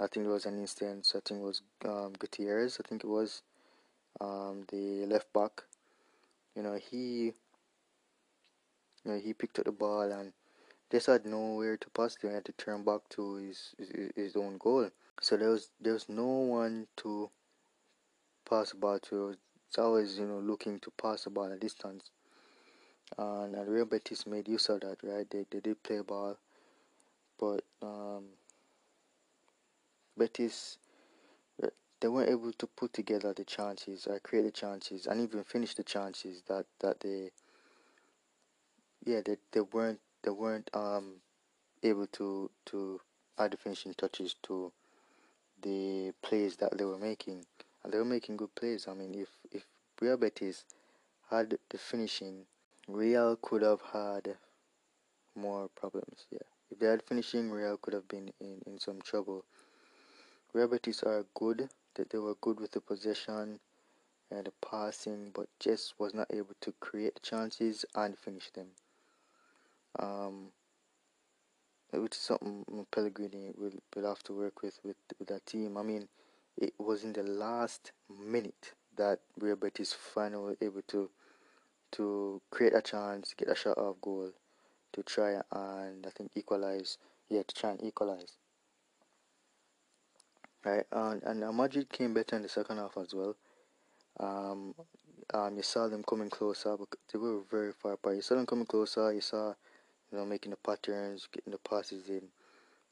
[0.01, 1.13] I think there was an instance.
[1.17, 2.79] I think it was um, Gutierrez.
[2.79, 3.43] I think it was
[4.21, 5.63] um, the left back.
[6.55, 7.33] You know, he
[9.05, 10.33] you know he picked up the ball and
[10.91, 12.29] just had nowhere to pass to.
[12.29, 14.91] He had to turn back to his, his his own goal.
[15.21, 17.31] So there was there was no one to
[18.49, 19.37] pass the ball to.
[19.67, 22.11] It's always you know looking to pass the ball at distance.
[23.17, 25.29] And, and Real Betis made use of that, right?
[25.29, 26.37] They they did play ball,
[27.39, 28.25] but um,
[30.19, 30.79] Betis
[32.01, 35.75] they weren't able to put together the chances, or create the chances, and even finish
[35.75, 37.31] the chances that that they
[39.05, 41.15] yeah they, they weren't they weren't um
[41.83, 43.01] able to to
[43.39, 44.73] add the finishing touches to
[45.63, 47.45] the plays that they were making,
[47.83, 48.87] and they were making good plays.
[48.87, 49.65] I mean, if if
[50.01, 50.65] Real Betis
[51.31, 52.47] had the finishing,
[52.87, 54.37] Real could have had
[55.35, 56.27] more problems.
[56.31, 59.45] Yeah, if they had finishing, Real could have been in in some trouble.
[60.53, 61.69] Real Betis are good.
[61.95, 63.59] That they were good with the possession
[64.31, 68.69] and the passing, but just was not able to create chances and finish them.
[69.99, 70.53] Um,
[71.93, 75.77] which is something Pellegrini will, will have to work with, with with that team.
[75.77, 76.09] I mean,
[76.57, 81.11] it was in the last minute that Real Betis finally able to
[81.93, 84.33] to create a chance, get a shot off goal,
[84.93, 86.99] to try and I think equalize.
[87.29, 88.37] Yeah, to try and equalize.
[90.65, 93.37] Right, and and Madrid came better in the second half as well.
[94.21, 94.75] Um,
[95.35, 98.17] um, you saw them coming closer, but they were very far apart.
[98.17, 99.13] You saw them coming closer.
[99.13, 99.55] You saw
[100.13, 102.29] you know, making the patterns, getting the passes in,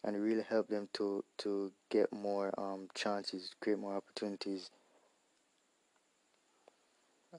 [0.05, 4.71] and it really helped them to to get more um, chances, create more opportunities,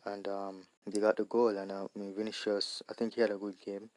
[0.05, 1.49] and um, they got the goal.
[1.57, 3.89] And uh, I mean, Vinicius, I think he had a good game.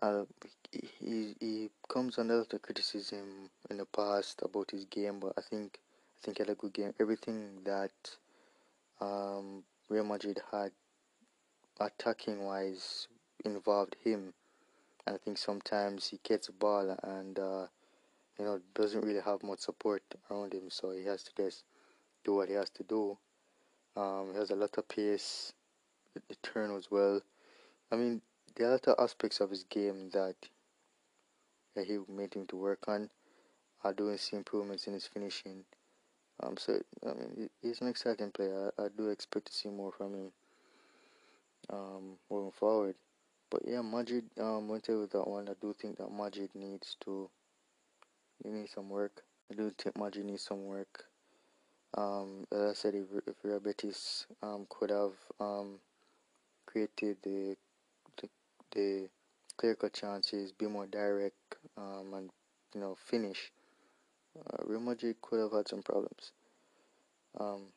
[0.00, 0.24] Uh,
[0.70, 5.78] he he comes under the criticism in the past about his game, but I think
[6.16, 6.94] I think he had a good game.
[6.98, 7.92] Everything that
[9.00, 10.72] um, Real Madrid had
[11.80, 13.08] attacking wise
[13.44, 14.34] involved him
[15.06, 17.66] and I think sometimes he gets a ball and uh,
[18.38, 21.64] you know doesn't really have much support around him, so he has to just
[22.24, 23.18] do what he has to do.
[23.96, 25.52] Um, he has a lot of pace,
[26.14, 27.20] the turn as well.
[27.90, 28.22] I mean,
[28.54, 30.36] there are a lot of aspects of his game that,
[31.74, 33.08] he made him to work on.
[33.84, 35.64] are doing see improvements in his finishing.
[36.42, 38.72] Um, so I mean, he's an exciting player.
[38.78, 40.32] I, I do expect to see more from him
[41.70, 42.94] um, moving forward.
[43.50, 45.48] But yeah, Madrid um, went with that one.
[45.48, 47.28] I do think that Madrid needs to
[48.42, 49.22] he needs some work.
[49.50, 51.04] I do think Madrid needs some work.
[51.96, 55.78] Um, as I said, if, if Real Betis um, could have um,
[56.66, 57.56] created the
[58.72, 59.08] the,
[59.56, 62.30] clear cut chances, be more direct, um, and
[62.74, 63.52] you know finish,
[64.38, 66.32] uh, Real Madrid could have had some problems.
[67.38, 67.68] Um,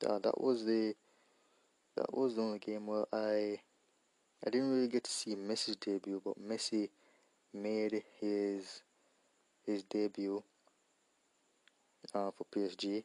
[0.00, 0.94] that, that was the
[1.96, 3.60] that was the only game where I
[4.44, 6.88] I didn't really get to see Messi's debut, but Messi
[7.54, 8.82] made his
[9.64, 10.42] his debut
[12.14, 13.04] uh, for PSG.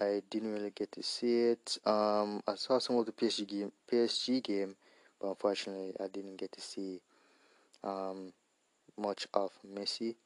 [0.00, 1.78] I didn't really get to see it.
[1.84, 4.76] Um, I saw some of the PSG game, PSG game,
[5.20, 7.00] but unfortunately, I didn't get to see
[7.84, 8.32] um,
[8.96, 10.16] much of Messi.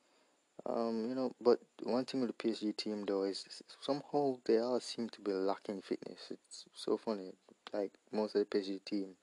[0.67, 3.45] Um, you know, but one thing with the PSG team though is
[3.81, 6.31] somehow they all seem to be lacking fitness.
[6.31, 7.33] It's so funny.
[7.73, 9.17] Like most of the PSG team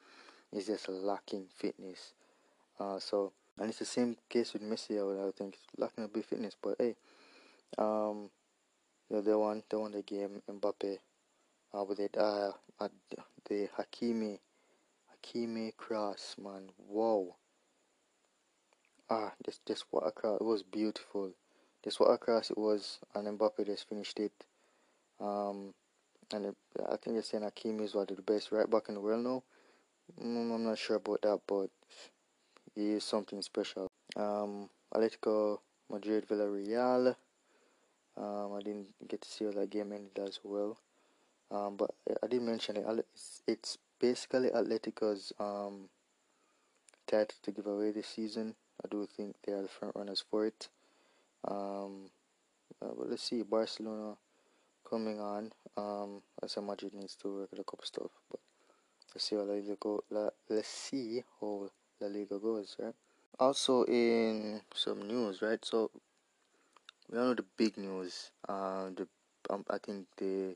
[0.51, 2.13] is just lacking fitness.
[2.80, 4.99] Uh, so and it's the same case with Messi.
[4.99, 6.95] I would I think lacking a bit fitness, but hey,
[7.78, 8.30] um,
[9.09, 10.41] you know, they won they won the game.
[10.49, 10.97] Mbappe,
[11.74, 12.51] uh, with it uh,
[13.47, 14.39] the Hakimi,
[15.22, 17.36] Hakimi cross, man, wow.
[19.09, 20.39] Ah, this this what a cross!
[20.39, 21.32] It was beautiful.
[21.84, 24.32] This what a cross it was, and Mbappe just finished it.
[25.19, 25.74] Um,
[26.34, 26.55] and it,
[26.86, 29.24] I think they're saying Hakimi is one of the best right back in the world
[29.24, 29.43] now.
[30.22, 31.69] Mm, I'm not sure about that, but
[32.76, 33.88] he is something special.
[34.15, 35.59] Um, Atletico
[35.89, 37.15] Madrid Villarreal.
[38.17, 40.78] Um, I didn't get to see how that game ended as well.
[41.49, 41.91] Um, but
[42.24, 42.86] I did mention it.
[42.88, 45.87] It's, it's basically Atletico's um,
[47.07, 48.55] title to give away this season.
[48.83, 50.67] I do think they are the front runners for it.
[51.47, 52.09] Um,
[52.81, 54.15] uh, but let's see, Barcelona
[54.89, 55.51] coming on.
[55.77, 58.39] Um, I said Madrid needs to work a couple stuff, but
[59.13, 60.03] let's see how La Liga go.
[60.09, 62.95] La, let's see how La Liga goes, right?
[63.39, 65.63] Also, in some news, right?
[65.63, 65.91] So
[67.09, 68.31] we all know the big news.
[68.49, 69.07] Uh, the
[69.49, 70.55] um, I think the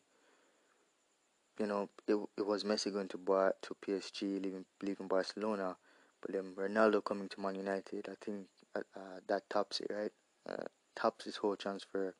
[1.59, 5.77] you know it, it was Messi going to Bar to PSG, leaving leaving Barcelona,
[6.21, 8.07] but then Ronaldo coming to Man United.
[8.09, 10.11] I think uh, uh, that tops it, right?
[10.47, 10.63] Uh,
[10.95, 12.13] tops his whole transfer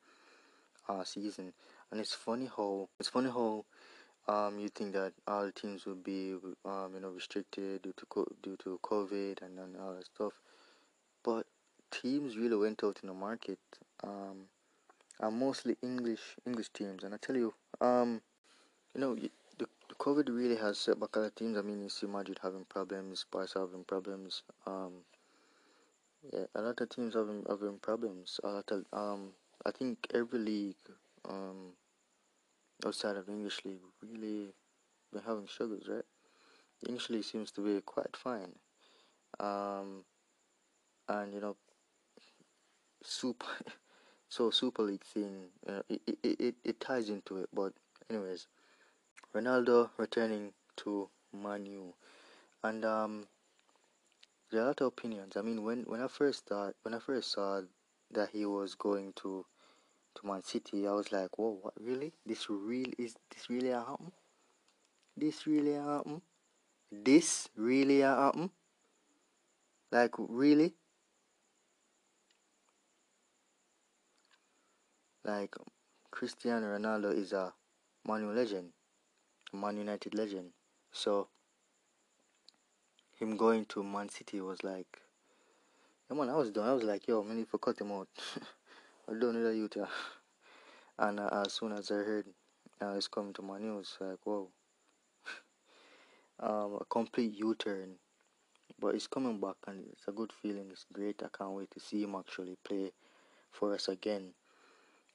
[0.88, 1.52] uh, season.
[1.90, 3.64] And it's funny how it's funny how
[4.28, 6.34] um, you think that all teams will be
[6.64, 10.32] um, you know restricted due to co- due to COVID and, and all that stuff,
[11.24, 11.46] but
[11.90, 13.58] teams really went out in the market,
[14.02, 14.46] um,
[15.20, 17.04] and mostly English English teams.
[17.04, 18.20] And I tell you, um,
[18.96, 21.58] you know, the, the COVID really has set back of teams.
[21.58, 24.42] I mean, you see Madrid having problems, Barca having problems.
[24.66, 24.92] Um,
[26.32, 28.40] yeah, a lot of teams having having problems.
[28.42, 29.32] A lot of um,
[29.66, 30.76] I think every league
[31.28, 31.72] um
[32.86, 34.54] outside of the English league really
[35.12, 36.04] been having struggles, right?
[36.80, 38.52] The English league seems to be quite fine.
[39.38, 40.04] Um,
[41.06, 41.56] and you know,
[43.02, 43.46] super,
[44.30, 47.48] so Super League thing, uh, it, it, it, it ties into it.
[47.52, 47.72] But
[48.10, 48.46] anyways,
[49.34, 51.92] Ronaldo returning to Manu,
[52.62, 53.26] and um,
[54.50, 55.36] there are a lot of opinions.
[55.36, 57.62] I mean, when when I first thought, when I first saw
[58.12, 59.44] that he was going to
[60.16, 62.12] to Man City, I was like, whoa, what really?
[62.24, 64.12] This real is this really happen?
[65.16, 66.22] This really happen?
[66.90, 68.50] This really happen?
[69.90, 70.74] Like really?
[75.24, 75.56] Like
[76.10, 77.52] Cristiano Ronaldo is a
[78.06, 78.70] Man legend,
[79.56, 80.50] Man United legend.
[80.92, 81.28] So
[83.18, 85.00] him going to Man City was like,
[86.10, 86.68] yeah, man, I was done.
[86.68, 88.08] I was like, yo, man, I cut him out.
[89.08, 89.86] I don't know youth, yeah.
[90.98, 92.26] And uh, as soon as I heard
[92.80, 94.48] uh, it's coming to Manu, like, whoa.
[96.40, 97.96] um, a complete U-turn.
[98.78, 100.68] But he's coming back and it's a good feeling.
[100.70, 101.22] It's great.
[101.22, 102.92] I can't wait to see him actually play
[103.50, 104.34] for us again.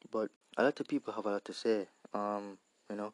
[0.10, 1.88] But a lot of people have a lot to say.
[2.14, 2.58] Um,
[2.90, 3.14] you know,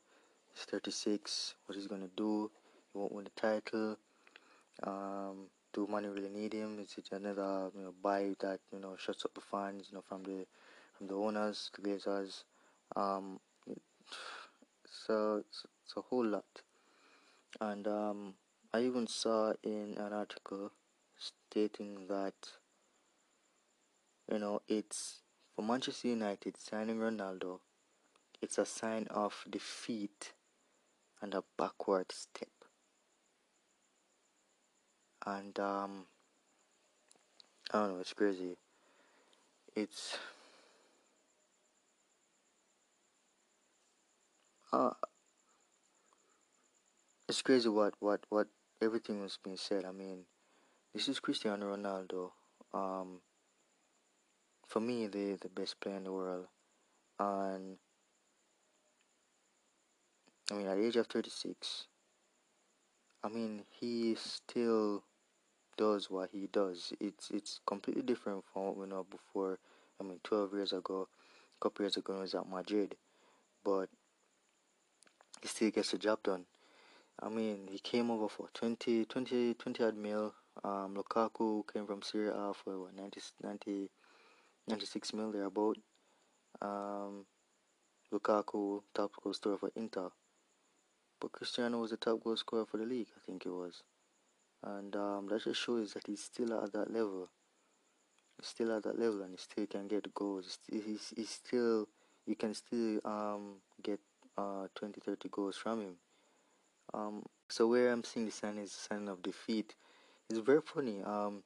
[0.57, 1.55] he's 36.
[1.65, 2.49] What he's gonna do?
[2.91, 3.97] He won't win the title.
[4.83, 6.79] Um, do Manu really need him?
[6.79, 9.87] Is it another you know buy that you know shuts up the fans?
[9.89, 10.45] You know from the
[10.97, 12.43] from the owners, the Glazers.
[12.95, 13.39] Um,
[14.85, 16.61] so it's, it's a whole lot.
[17.61, 18.33] And um,
[18.73, 20.71] I even saw in an article
[21.17, 22.33] stating that
[24.31, 25.21] you know it's
[25.55, 27.59] for Manchester United signing Ronaldo.
[28.39, 30.33] It's a sign of defeat
[31.21, 32.49] and a backward step.
[35.25, 36.05] And um,
[37.73, 38.57] I don't know, it's crazy
[39.77, 40.17] it's
[44.73, 44.89] uh,
[47.29, 48.47] it's crazy what what what
[48.81, 49.85] everything was being said.
[49.85, 50.25] I mean,
[50.93, 52.31] this is Cristiano Ronaldo.
[52.73, 53.21] Um,
[54.67, 56.47] for me, the the best player in the world,
[57.19, 57.77] and
[60.51, 61.87] I mean, at the age of thirty six,
[63.23, 65.03] I mean, he still
[65.77, 66.93] does what he does.
[66.99, 69.59] It's it's completely different from what we know before.
[69.99, 71.07] I mean, twelve years ago,
[71.59, 72.95] a couple years ago, he was at Madrid,
[73.63, 73.89] but
[75.41, 76.45] he still gets the job done.
[77.19, 80.33] I mean, he came over for 20, 20, 20 odd mil.
[80.63, 83.89] Um, Lukaku came from Serie A for what, 90, 90,
[84.67, 85.77] 96 mil thereabout.
[86.61, 87.25] Um,
[88.13, 90.09] Lukaku, top goal scorer for Inter.
[91.19, 93.83] But Cristiano was the top goal scorer for the league, I think it was.
[94.63, 97.29] And um, that just shows that he's still at that level.
[98.37, 100.59] He's still at that level and he still can get goals.
[100.69, 101.87] He's, he's still,
[102.25, 103.99] you can still um, get
[104.37, 105.95] uh, 20, 30 goals from him.
[106.93, 109.75] Um, so where I'm seeing the sign is the sign of defeat.
[110.29, 111.01] It's very funny.
[111.03, 111.43] Um,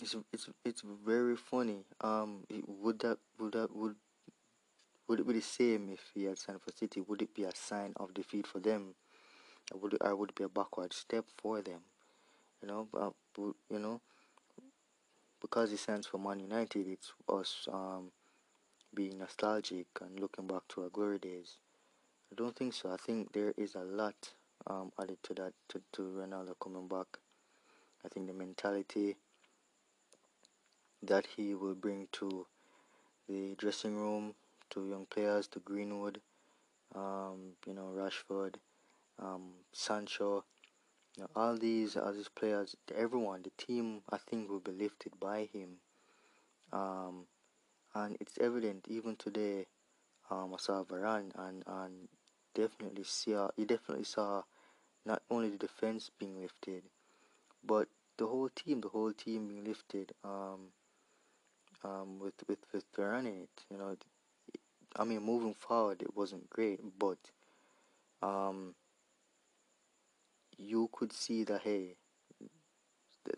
[0.00, 1.84] it's it's it's very funny.
[2.00, 3.96] Um, would that would that would
[5.08, 7.00] would it be the same if he had signed for City?
[7.00, 8.94] Would it be a sign of defeat for them?
[9.74, 11.80] Would or would be a backward step for them?
[12.62, 13.12] You know, but
[13.70, 14.00] you know,
[15.40, 18.10] because he signs for Man United, it's us um
[18.94, 21.58] being nostalgic and looking back to our glory days.
[22.32, 22.90] I don't think so.
[22.90, 24.34] I think there is a lot
[24.66, 27.06] um, added to that to, to Ronaldo coming back.
[28.04, 29.16] I think the mentality
[31.02, 32.46] that he will bring to
[33.28, 34.34] the dressing room,
[34.70, 36.20] to young players, to Greenwood,
[36.94, 38.56] um, you know, Rashford,
[39.18, 40.44] um, Sancho,
[41.16, 45.18] you know, all these, all these players, everyone, the team, I think will be lifted
[45.20, 45.78] by him.
[46.72, 47.26] Um,
[47.94, 49.66] and it's evident even today.
[50.30, 52.08] Um, I saw Varane and and
[52.54, 54.42] definitely saw he definitely saw
[55.06, 56.82] not only the defense being lifted,
[57.64, 57.88] but
[58.18, 60.12] the whole team, the whole team being lifted.
[60.22, 60.72] Um,
[61.84, 63.96] um, with with with Varane in it, you know,
[64.96, 67.18] I mean, moving forward, it wasn't great, but
[68.22, 68.74] um,
[70.56, 71.96] you could see that hey,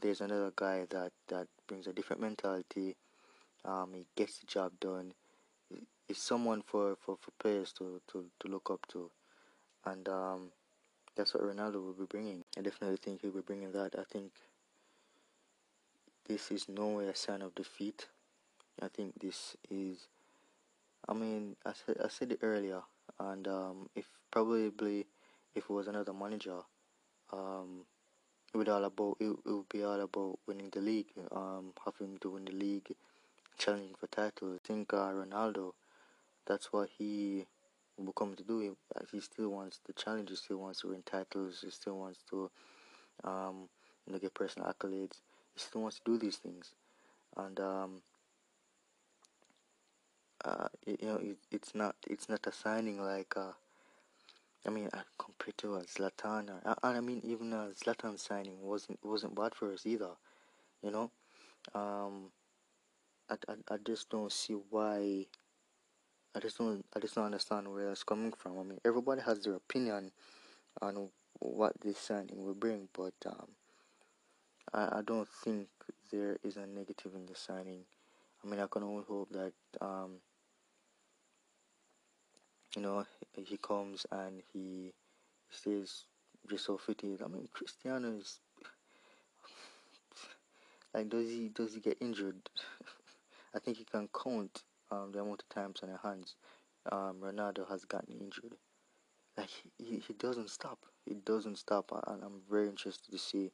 [0.00, 2.96] there's another guy that that brings a different mentality.
[3.64, 5.12] Um, he gets the job done.
[6.08, 9.10] He's someone for, for, for players to, to, to look up to,
[9.84, 10.50] and um,
[11.14, 12.44] that's what Ronaldo will be bringing.
[12.58, 13.94] I definitely think he'll be bringing that.
[13.98, 14.32] I think
[16.26, 18.06] this is no way a sign of defeat.
[18.82, 20.08] I think this is.
[21.10, 22.82] I mean, I said I said it earlier,
[23.18, 25.06] and um, if probably
[25.54, 26.60] if it was another manager,
[27.32, 27.84] um,
[28.54, 32.18] it would all about it, it would be all about winning the league, um, having
[32.20, 32.94] to win the league,
[33.58, 34.60] challenging for titles.
[34.62, 35.72] I think uh, Ronaldo,
[36.46, 37.46] that's what he
[37.98, 38.60] will come to do.
[38.60, 38.70] He,
[39.12, 40.30] he still wants the challenge.
[40.30, 41.60] He still wants to win titles.
[41.64, 42.50] He still wants to,
[43.24, 43.68] um,
[44.06, 45.18] you know, get personal accolades.
[45.54, 46.72] He still wants to do these things,
[47.36, 48.02] and um,
[50.44, 53.52] uh, you know, it, it's not it's not a signing like uh,
[54.66, 58.60] I mean, uh, compared to a Zlatan, uh, and I mean even a Zlatan signing
[58.60, 60.10] wasn't wasn't bad for us either,
[60.82, 61.10] you know.
[61.74, 62.30] Um,
[63.28, 65.26] I, I, I just don't see why.
[66.34, 68.58] I just don't I just don't understand where that's coming from.
[68.58, 70.12] I mean, everybody has their opinion
[70.80, 73.48] on what this signing will bring, but um,
[74.72, 75.68] I, I don't think
[76.12, 77.84] there is a negative in the signing.
[78.44, 80.18] I mean, I can only hope that um,
[82.74, 83.04] you know,
[83.36, 84.92] he comes and he
[85.50, 86.04] stays
[86.48, 87.22] just so fitted.
[87.22, 88.40] I mean, Cristiano is
[90.94, 92.36] like, does he does he get injured?
[93.54, 96.36] I think he can count um, the amount of times on his hands
[96.90, 98.56] um, Ronaldo has gotten injured.
[99.36, 100.78] Like he, he doesn't stop.
[101.04, 103.52] He doesn't stop, and I'm very interested to see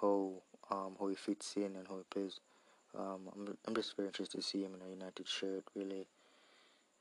[0.00, 2.40] how um how he fits in and how he plays.
[2.96, 5.64] Um, I'm I'm just very interested to see him in a United shirt.
[5.74, 6.06] Really,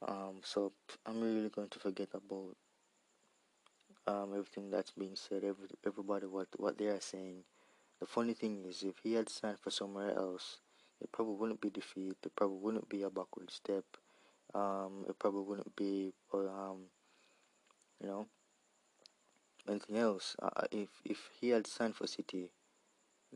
[0.07, 0.73] um, so
[1.05, 2.55] I'm really going to forget about
[4.07, 7.43] um, everything that's being said, every, everybody what, what they are saying.
[7.99, 10.59] The funny thing is, if he had signed for somewhere else,
[10.99, 12.17] it probably wouldn't be defeat.
[12.23, 13.85] It probably wouldn't be a backward step.
[14.53, 16.85] Um, it probably wouldn't be, um,
[18.01, 18.27] you know,
[19.69, 20.35] anything else.
[20.41, 22.51] Uh, if if he had signed for City,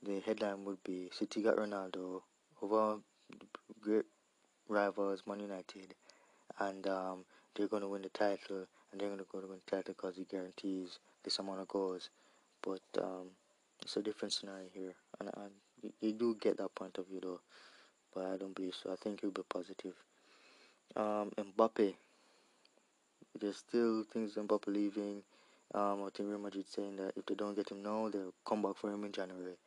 [0.04, 2.22] the headline would be City got Ronaldo
[2.62, 3.00] over
[3.80, 4.06] great
[4.68, 5.96] rivals Man United
[6.60, 9.60] and um, they're going to win the title, and they're going to go to win
[9.66, 12.10] the title because he guarantees this amount of goals.
[12.62, 13.30] But um,
[13.82, 15.52] it's a different scenario here, and, and
[15.82, 17.40] you, you do get that point of view though.
[18.14, 18.92] but I don't believe so.
[18.92, 19.94] I think he'll be positive.
[20.96, 21.94] Um, Mbappe,
[23.40, 25.22] there's still things Mbappe leaving.
[25.74, 28.62] Um, I think Real Madrid saying that if they don't get him now, they'll come
[28.62, 29.58] back for him in January.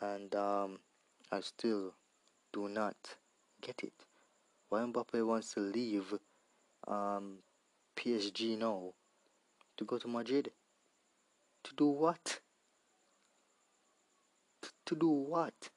[0.00, 0.78] And um,
[1.30, 1.94] I still
[2.52, 2.94] do not
[3.60, 3.92] get it.
[4.72, 6.14] Why Mbappe wants to leave
[6.88, 7.40] um,
[7.94, 8.94] PSG now
[9.76, 10.50] to go to Madrid?
[11.64, 12.40] To do what?
[14.62, 15.68] T- to do what?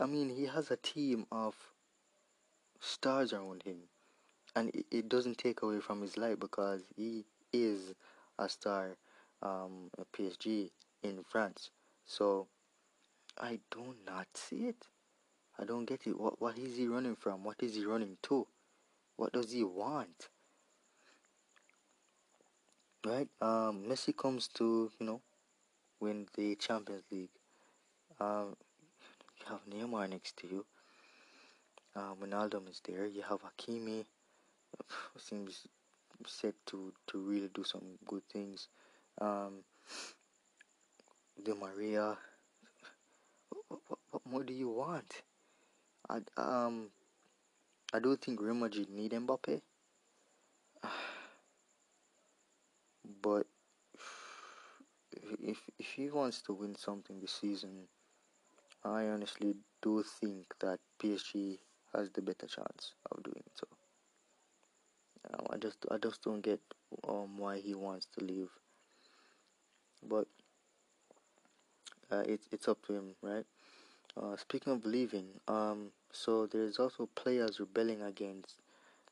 [0.00, 1.56] I mean, he has a team of
[2.78, 3.88] stars around him,
[4.54, 7.94] and it, it doesn't take away from his life because he is
[8.38, 8.96] a star
[9.42, 10.70] um, at PSG
[11.02, 11.70] in France.
[12.04, 12.46] So
[13.36, 14.86] I do not see it.
[15.60, 16.18] I don't get it.
[16.18, 17.42] What what is he running from?
[17.42, 18.46] What is he running to?
[19.16, 20.28] What does he want?
[23.04, 23.28] Right?
[23.40, 25.20] Um, Messi comes to you know
[26.00, 27.30] win the Champions League.
[28.20, 28.56] Um,
[29.40, 30.64] you have Neymar next to you.
[31.96, 33.06] Um, Ronaldo is there.
[33.06, 34.04] You have Hakimi.
[35.16, 35.66] Seems
[36.26, 38.68] set to to really do some good things.
[39.20, 39.64] Um,
[41.42, 42.16] Di Maria.
[43.68, 45.22] What, what, what more do you want?
[46.08, 46.90] I um
[47.92, 49.60] I do think Real Madrid need Mbappe.
[53.22, 53.46] But
[55.12, 57.88] if if he wants to win something this season,
[58.84, 61.58] I honestly do think that PSG
[61.94, 63.66] has the better chance of doing so.
[65.32, 66.60] Um, I just I just don't get
[67.06, 68.50] um why he wants to leave.
[70.02, 70.28] But
[72.10, 73.46] uh, it's it's up to him, right?
[74.20, 78.56] Uh, speaking of leaving, um, so there's also players rebelling against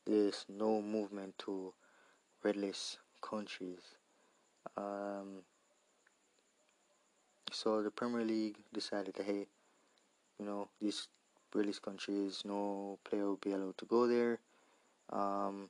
[0.05, 1.71] this no movement to
[2.43, 3.95] red list countries.
[4.75, 5.43] Um,
[7.53, 9.47] so the Premier League decided that hey,
[10.39, 11.07] you know, these
[11.55, 14.39] red countries, no player will be allowed to go there.
[15.09, 15.69] Um,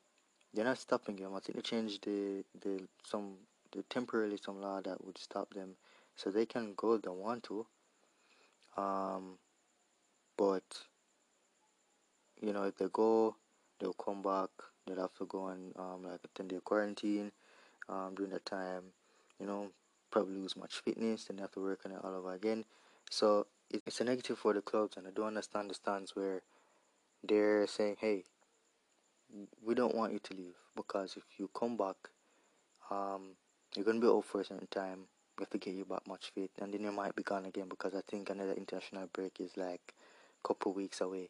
[0.51, 1.35] they're not stopping them.
[1.35, 3.35] I think they changed the the some
[3.71, 5.75] the temporarily some law that would stop them,
[6.15, 7.67] so they can go if they want to.
[8.77, 9.37] Um,
[10.37, 10.63] but
[12.41, 13.35] you know, if they go,
[13.79, 14.49] they'll come back.
[14.85, 17.31] They'll have to go on um, like a ten day quarantine.
[17.89, 18.83] Um, during that time,
[19.39, 19.69] you know,
[20.11, 21.25] probably lose much fitness.
[21.25, 22.65] Then they have to work on it all over again.
[23.09, 26.41] So it's a negative for the clubs, and I don't understand the stance where
[27.23, 28.25] they're saying, "Hey,
[29.61, 31.95] we don't want you to leave because if you come back,
[32.89, 33.35] um,
[33.75, 35.07] you're gonna be out for a certain time.
[35.39, 38.01] Have to you back much fit, and then you might be gone again because I
[38.07, 39.93] think another international break is like
[40.43, 41.29] a couple weeks away.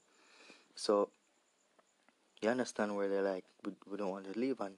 [0.76, 1.10] So
[2.42, 4.76] you understand where they're like, we, we don't want to leave, and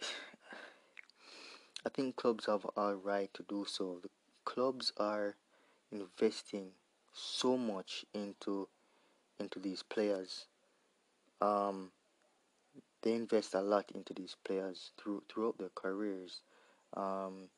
[1.86, 3.98] I think clubs have a right to do so.
[4.02, 4.10] The
[4.44, 5.34] clubs are
[5.90, 6.68] investing
[7.12, 8.68] so much into
[9.38, 10.46] into these players.
[11.40, 11.90] Um,
[13.02, 16.42] they invest a lot into these players through throughout their careers,
[16.96, 17.48] um,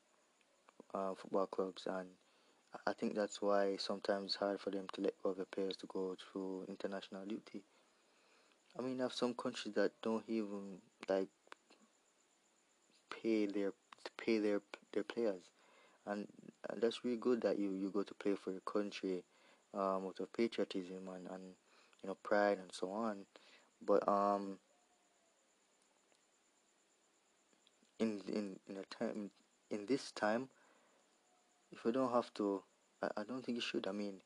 [0.95, 2.09] uh, football clubs, and
[2.86, 5.76] I think that's why sometimes it's hard for them to let go of the players
[5.78, 7.62] to go through international duty.
[8.78, 10.78] I mean, I have some countries that don't even
[11.09, 11.28] like
[13.11, 13.72] pay their
[14.16, 14.61] pay their
[14.92, 15.42] their players,
[16.07, 16.26] and,
[16.71, 19.25] and that's really good that you you go to play for your country,
[19.75, 21.42] um, with patriotism and and
[22.03, 23.25] you know pride and so on,
[23.84, 24.58] but um
[27.99, 29.30] in in in a time
[29.71, 30.49] in this time
[31.75, 32.63] if you don't have to
[33.03, 33.87] I, I don't think you should.
[33.87, 34.21] I mean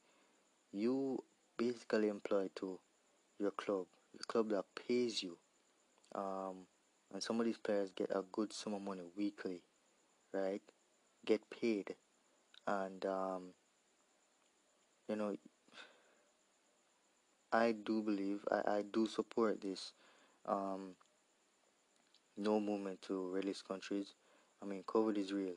[0.73, 1.23] you
[1.57, 2.79] basically employ to
[3.39, 3.87] your club.
[4.17, 5.39] The club that pays you.
[6.15, 6.67] Um
[7.13, 9.63] and some of these players get a good sum of money weekly
[10.33, 10.63] right?
[11.25, 11.95] Get paid.
[12.67, 13.43] And um
[15.09, 15.35] you know
[17.51, 19.93] i do believe i, I do support this
[20.47, 20.91] um
[22.37, 24.15] no movement to red list countries.
[24.63, 25.55] I mean covid is real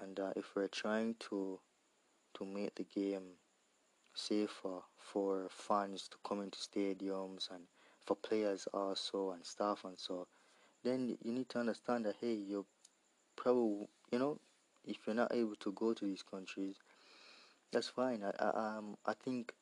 [0.00, 1.58] and uh, if we're trying to
[2.34, 3.36] to make the game
[4.14, 7.64] safer for fans to come into stadiums and
[8.04, 10.26] for players also and staff and so
[10.84, 12.64] then you need to understand that hey you're
[13.36, 14.38] probably you know
[14.86, 16.76] if you're not able to go to these countries
[17.72, 18.22] that's fine.
[18.22, 19.52] I, I um i think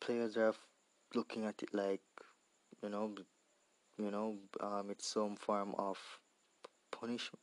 [0.00, 0.54] players are
[1.14, 2.00] looking at it like
[2.82, 3.14] you know
[3.98, 5.98] you know um it's some form of
[6.90, 7.40] punishment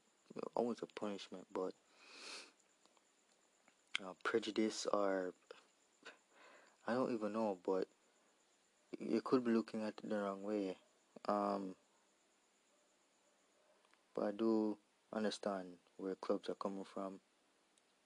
[0.56, 1.74] almost a punishment but
[4.04, 5.34] uh, prejudice or
[6.88, 7.88] I don't even know, but
[9.00, 10.76] you could be looking at it the wrong way.
[11.28, 11.76] Um,
[14.16, 14.78] but I do
[15.14, 15.68] understand
[15.98, 17.20] where clubs are coming from.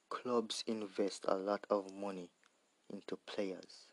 [0.09, 2.29] Clubs invest a lot of money
[2.91, 3.91] into players,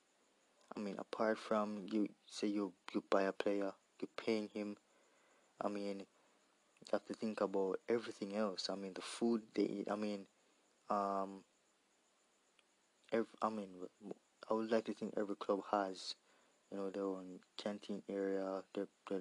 [0.76, 4.76] I mean, apart from you say you you buy a player, you're paying him.
[5.60, 8.68] I mean, you have to think about everything else.
[8.70, 9.88] I mean, the food they eat.
[9.90, 10.26] I mean,
[10.90, 11.42] um,
[13.12, 13.68] every, I mean,
[14.50, 16.14] I would like to think every club has,
[16.70, 19.20] you know, their own canteen area, their, their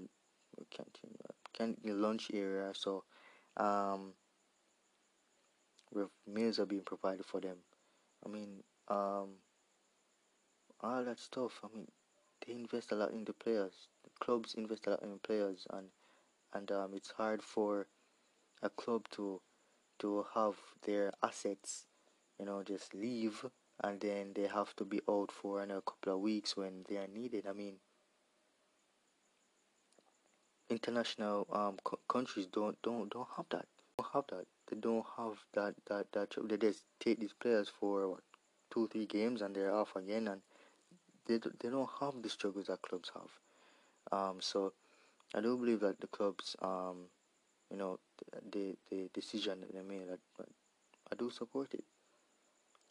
[0.69, 2.72] canteen, uh, canteen lunch area.
[2.73, 3.03] So,
[3.57, 4.14] um,
[5.93, 7.57] with meals are being provided for them.
[8.26, 9.30] I mean, um,
[10.81, 11.59] all that stuff.
[11.64, 11.88] I mean,
[12.45, 13.88] they invest a lot in the players.
[14.03, 15.88] The clubs invest a lot in players, and
[16.53, 17.88] and um, it's hard for
[18.61, 19.41] a club to
[19.99, 20.55] to have
[20.85, 21.88] their assets,
[22.39, 23.45] you know, just leave
[23.83, 27.07] and then they have to be out for another couple of weeks when they are
[27.07, 27.45] needed.
[27.47, 27.79] I mean,
[30.69, 33.65] international um co- countries don't don't don't have that.
[33.97, 34.45] Don't have that.
[34.69, 36.35] They don't have that that that.
[36.49, 38.21] They just take these players for what,
[38.71, 40.41] two three games and they're off again, and
[41.27, 43.31] they they don't have the struggles that clubs have.
[44.11, 44.73] Um, so
[45.35, 47.09] I do believe that the clubs um,
[47.71, 47.99] you know,
[48.51, 50.43] the the decision that they made, I,
[51.11, 51.83] I do support it.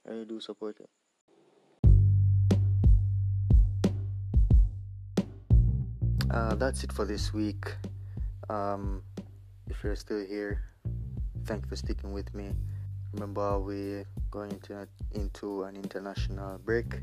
[0.06, 0.88] I really do support it.
[6.30, 7.74] Uh, that's it for this week.
[8.48, 9.02] Um,
[9.68, 10.62] if you're still here,
[11.44, 12.52] thank you for sticking with me.
[13.12, 17.00] Remember, we're going into into an international break.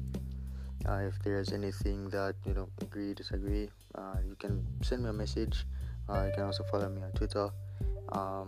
[0.88, 5.14] Uh, if there's anything that you don't agree, disagree, uh, you can send me a
[5.14, 5.66] message.
[6.10, 7.50] Uh, you can also follow me on Twitter.
[8.12, 8.48] Um,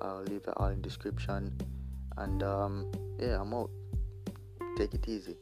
[0.00, 1.56] I'll leave it all in description.
[2.16, 3.70] And um, yeah, I'm out.
[4.76, 5.36] Take it easy.